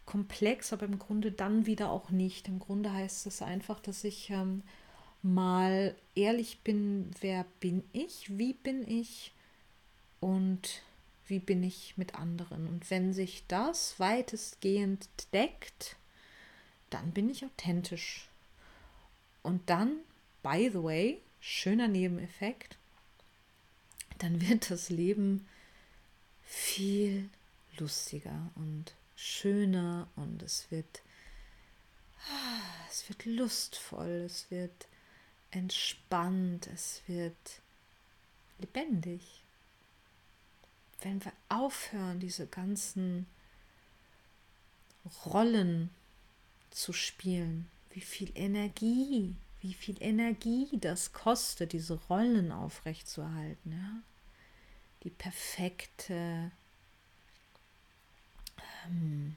komplex, 0.07 0.73
aber 0.73 0.87
im 0.87 0.99
Grunde 0.99 1.31
dann 1.31 1.67
wieder 1.67 1.91
auch 1.91 2.11
nicht. 2.11 2.49
Im 2.49 2.59
Grunde 2.59 2.93
heißt 2.93 3.27
es 3.27 3.43
einfach, 3.43 3.79
dass 3.79 4.03
ich 4.05 4.31
ähm, 4.31 4.63
mal 5.23 5.97
ehrlich 6.15 6.61
bin, 6.61 7.11
wer 7.21 7.45
bin 7.61 7.85
ich, 7.93 8.39
wie 8.39 8.53
bin 8.53 8.87
ich 8.89 9.33
und 10.21 10.83
wie 11.27 11.39
bin 11.39 11.63
ich 11.63 11.97
mit 11.97 12.15
anderen. 12.15 12.67
Und 12.67 12.91
wenn 12.91 13.13
sich 13.15 13.45
das 13.49 13.99
weitestgehend 13.99 15.09
deckt, 15.33 15.97
dann 16.91 17.13
bin 17.13 17.31
ich 17.31 17.45
authentisch. 17.45 18.29
Und 19.43 19.71
dann, 19.71 19.97
by 20.43 20.71
the 20.73 20.83
way, 20.83 21.21
schöner 21.41 21.89
Nebeneffekt, 21.89 22.77
dann 24.19 24.41
wird 24.47 24.71
das 24.71 24.89
Leben 24.89 25.49
viel 26.45 27.29
lustiger 27.79 28.51
und 28.57 28.93
schöner 29.17 30.09
und 30.17 30.43
es 30.43 30.71
wird 30.71 31.03
es 32.89 33.09
wird 33.09 33.25
lustvoll, 33.25 34.25
es 34.27 34.51
wird 34.51 34.87
entspannt, 35.53 36.67
es 36.75 37.03
wird 37.07 37.37
lebendig. 38.59 39.43
Wenn 41.03 41.25
wir 41.25 41.33
aufhören, 41.49 42.21
diese 42.21 42.47
ganzen 42.47 43.27
Rollen 45.25 45.91
zu 46.71 46.93
spielen, 46.93 47.69
wie 47.91 48.01
viel 48.01 48.31
Energie, 48.35 49.35
wie 49.61 49.75
viel 49.75 49.97
Energie 50.01 50.69
das 50.81 51.13
kostet, 51.13 51.73
diese 51.73 51.95
Rollen 51.95 52.51
aufrechtzuerhalten, 52.51 53.73
ja? 53.73 54.03
Die 55.05 55.11
perfekte 55.11 56.53
ähm, 58.87 59.37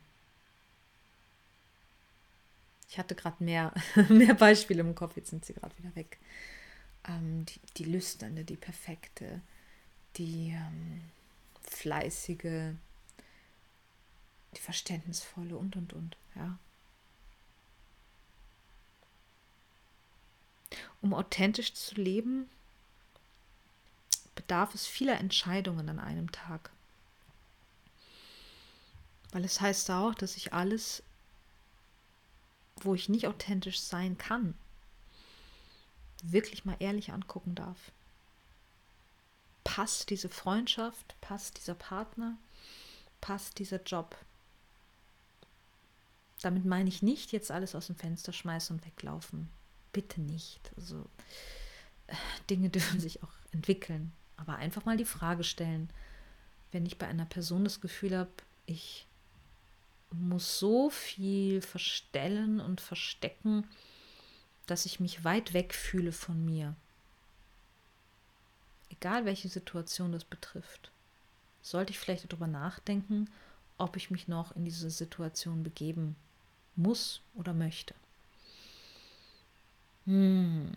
ich 2.95 2.99
hatte 2.99 3.13
gerade 3.13 3.43
mehr, 3.43 3.73
mehr 4.07 4.35
Beispiele 4.35 4.79
im 4.79 4.95
Kopf, 4.95 5.17
jetzt 5.17 5.29
sind 5.29 5.43
sie 5.43 5.53
gerade 5.53 5.77
wieder 5.77 5.93
weg. 5.97 6.17
Ähm, 7.05 7.45
die, 7.45 7.59
die 7.75 7.83
lüsternde, 7.83 8.45
die 8.45 8.55
perfekte, 8.55 9.41
die 10.15 10.51
ähm, 10.51 11.01
fleißige, 11.61 12.73
die 14.55 14.61
verständnisvolle 14.61 15.57
und 15.57 15.75
und 15.75 15.91
und, 15.91 16.15
ja. 16.35 16.57
Um 21.01 21.13
authentisch 21.13 21.73
zu 21.73 21.95
leben, 21.95 22.49
bedarf 24.35 24.73
es 24.73 24.87
vieler 24.87 25.19
Entscheidungen 25.19 25.89
an 25.89 25.99
einem 25.99 26.31
Tag. 26.31 26.71
Weil 29.33 29.43
es 29.43 29.59
heißt 29.59 29.91
auch, 29.91 30.15
dass 30.15 30.37
ich 30.37 30.53
alles 30.53 31.03
wo 32.81 32.93
ich 32.95 33.09
nicht 33.09 33.27
authentisch 33.27 33.79
sein 33.79 34.17
kann, 34.17 34.53
wirklich 36.23 36.65
mal 36.65 36.75
ehrlich 36.79 37.11
angucken 37.11 37.55
darf. 37.55 37.91
Passt 39.63 40.09
diese 40.09 40.29
Freundschaft, 40.29 41.15
passt 41.21 41.57
dieser 41.57 41.75
Partner, 41.75 42.37
passt 43.21 43.59
dieser 43.59 43.81
Job? 43.81 44.15
Damit 46.41 46.65
meine 46.65 46.89
ich 46.89 47.01
nicht 47.01 47.31
jetzt 47.31 47.49
alles 47.49 47.73
aus 47.73 47.87
dem 47.87 47.95
Fenster 47.95 48.33
schmeißen 48.33 48.77
und 48.77 48.85
weglaufen. 48.85 49.49
Bitte 49.93 50.21
nicht. 50.21 50.71
Also 50.77 51.05
äh, 52.07 52.15
Dinge 52.49 52.69
dürfen 52.71 52.99
sich 52.99 53.23
auch 53.23 53.31
entwickeln. 53.51 54.11
Aber 54.37 54.57
einfach 54.57 54.85
mal 54.85 54.97
die 54.97 55.05
Frage 55.05 55.43
stellen, 55.43 55.89
wenn 56.71 56.85
ich 56.85 56.97
bei 56.97 57.07
einer 57.07 57.25
Person 57.25 57.63
das 57.63 57.81
Gefühl 57.81 58.17
habe, 58.17 58.31
ich 58.65 59.07
muss 60.19 60.59
so 60.59 60.89
viel 60.89 61.61
verstellen 61.61 62.59
und 62.59 62.81
verstecken, 62.81 63.67
dass 64.67 64.85
ich 64.85 64.99
mich 64.99 65.23
weit 65.23 65.53
weg 65.53 65.73
fühle 65.73 66.11
von 66.11 66.43
mir. 66.43 66.75
Egal 68.89 69.25
welche 69.25 69.49
Situation 69.49 70.11
das 70.11 70.23
betrifft, 70.23 70.91
sollte 71.61 71.91
ich 71.91 71.99
vielleicht 71.99 72.31
darüber 72.31 72.47
nachdenken, 72.47 73.29
ob 73.77 73.97
ich 73.97 74.11
mich 74.11 74.27
noch 74.27 74.55
in 74.55 74.65
diese 74.65 74.89
Situation 74.89 75.63
begeben 75.63 76.15
muss 76.75 77.21
oder 77.35 77.53
möchte. 77.53 77.93
Hm. 80.05 80.71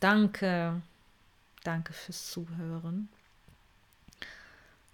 Danke, 0.00 0.82
danke 1.64 1.92
fürs 1.92 2.30
Zuhören. 2.30 3.08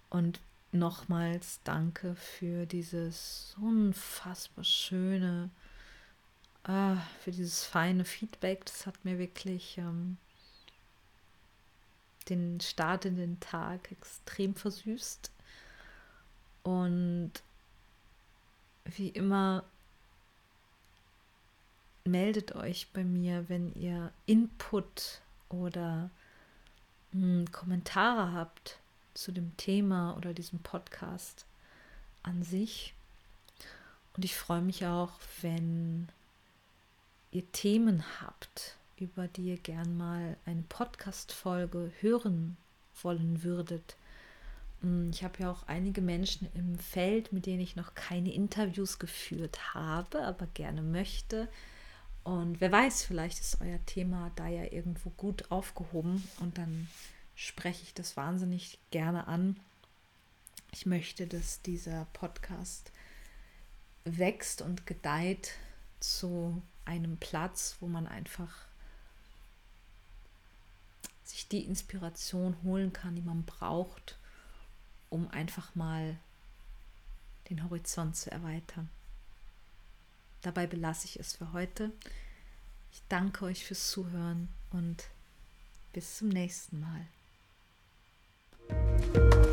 Und 0.09 0.39
nochmals 0.73 1.59
danke 1.63 2.15
für 2.15 2.65
dieses 2.65 3.55
unfassbar 3.61 4.63
schöne, 4.63 5.49
äh, 6.67 6.95
für 7.21 7.31
dieses 7.31 7.63
feine 7.63 8.05
Feedback. 8.05 8.65
Das 8.65 8.85
hat 8.85 9.05
mir 9.05 9.17
wirklich 9.19 9.77
ähm, 9.77 10.17
den 12.29 12.59
Start 12.59 13.05
in 13.05 13.17
den 13.17 13.39
Tag 13.39 13.91
extrem 13.91 14.55
versüßt. 14.55 15.31
Und 16.63 17.31
wie 18.85 19.09
immer, 19.09 19.63
meldet 22.05 22.55
euch 22.55 22.91
bei 22.91 23.03
mir, 23.03 23.47
wenn 23.47 23.73
ihr 23.75 24.11
Input 24.25 25.21
oder 25.49 26.09
mh, 27.11 27.21
hm, 27.21 27.51
Kommentare 27.51 28.33
habt 28.33 28.79
zu 29.13 29.31
dem 29.31 29.55
Thema 29.57 30.15
oder 30.17 30.33
diesem 30.33 30.59
Podcast 30.59 31.45
an 32.23 32.43
sich. 32.43 32.93
Und 34.15 34.25
ich 34.25 34.35
freue 34.35 34.61
mich 34.61 34.85
auch, 34.85 35.11
wenn 35.41 36.07
ihr 37.31 37.51
Themen 37.51 38.03
habt, 38.21 38.77
über 38.97 39.27
die 39.27 39.49
ihr 39.49 39.57
gern 39.57 39.97
mal 39.97 40.37
eine 40.45 40.63
Podcast-Folge 40.69 41.91
hören 41.99 42.57
wollen 43.01 43.43
würdet. 43.43 43.95
Hm, 44.81 45.09
ich 45.11 45.23
habe 45.23 45.39
ja 45.39 45.51
auch 45.51 45.67
einige 45.67 46.01
Menschen 46.01 46.47
im 46.53 46.77
Feld, 46.77 47.33
mit 47.33 47.45
denen 47.45 47.61
ich 47.61 47.75
noch 47.75 47.95
keine 47.95 48.31
Interviews 48.31 48.99
geführt 48.99 49.73
habe, 49.73 50.23
aber 50.23 50.47
gerne 50.53 50.81
möchte. 50.83 51.49
Und 52.23 52.61
wer 52.61 52.71
weiß, 52.71 53.03
vielleicht 53.03 53.39
ist 53.39 53.59
euer 53.61 53.83
Thema 53.85 54.31
da 54.35 54.47
ja 54.47 54.71
irgendwo 54.71 55.09
gut 55.11 55.51
aufgehoben 55.51 56.23
und 56.39 56.57
dann 56.57 56.87
spreche 57.35 57.83
ich 57.83 57.93
das 57.93 58.17
wahnsinnig 58.17 58.79
gerne 58.91 59.27
an. 59.27 59.59
Ich 60.71 60.85
möchte, 60.85 61.27
dass 61.27 61.61
dieser 61.61 62.05
Podcast 62.13 62.91
wächst 64.05 64.61
und 64.61 64.85
gedeiht 64.85 65.53
zu 65.99 66.61
einem 66.85 67.17
Platz, 67.17 67.77
wo 67.79 67.87
man 67.87 68.07
einfach 68.07 68.67
sich 71.23 71.47
die 71.47 71.65
Inspiration 71.65 72.57
holen 72.63 72.91
kann, 72.91 73.15
die 73.15 73.21
man 73.21 73.43
braucht, 73.43 74.17
um 75.09 75.29
einfach 75.29 75.73
mal 75.75 76.17
den 77.49 77.63
Horizont 77.63 78.15
zu 78.15 78.31
erweitern. 78.31 78.89
Dabei 80.41 80.67
belasse 80.67 81.05
ich 81.05 81.19
es 81.19 81.33
für 81.33 81.53
heute. 81.53 81.91
Ich 82.91 83.01
danke 83.09 83.45
euch 83.45 83.65
fürs 83.65 83.89
Zuhören 83.89 84.49
und 84.71 85.05
bis 85.93 86.17
zum 86.17 86.29
nächsten 86.29 86.79
Mal. 86.79 87.07
you 89.15 89.52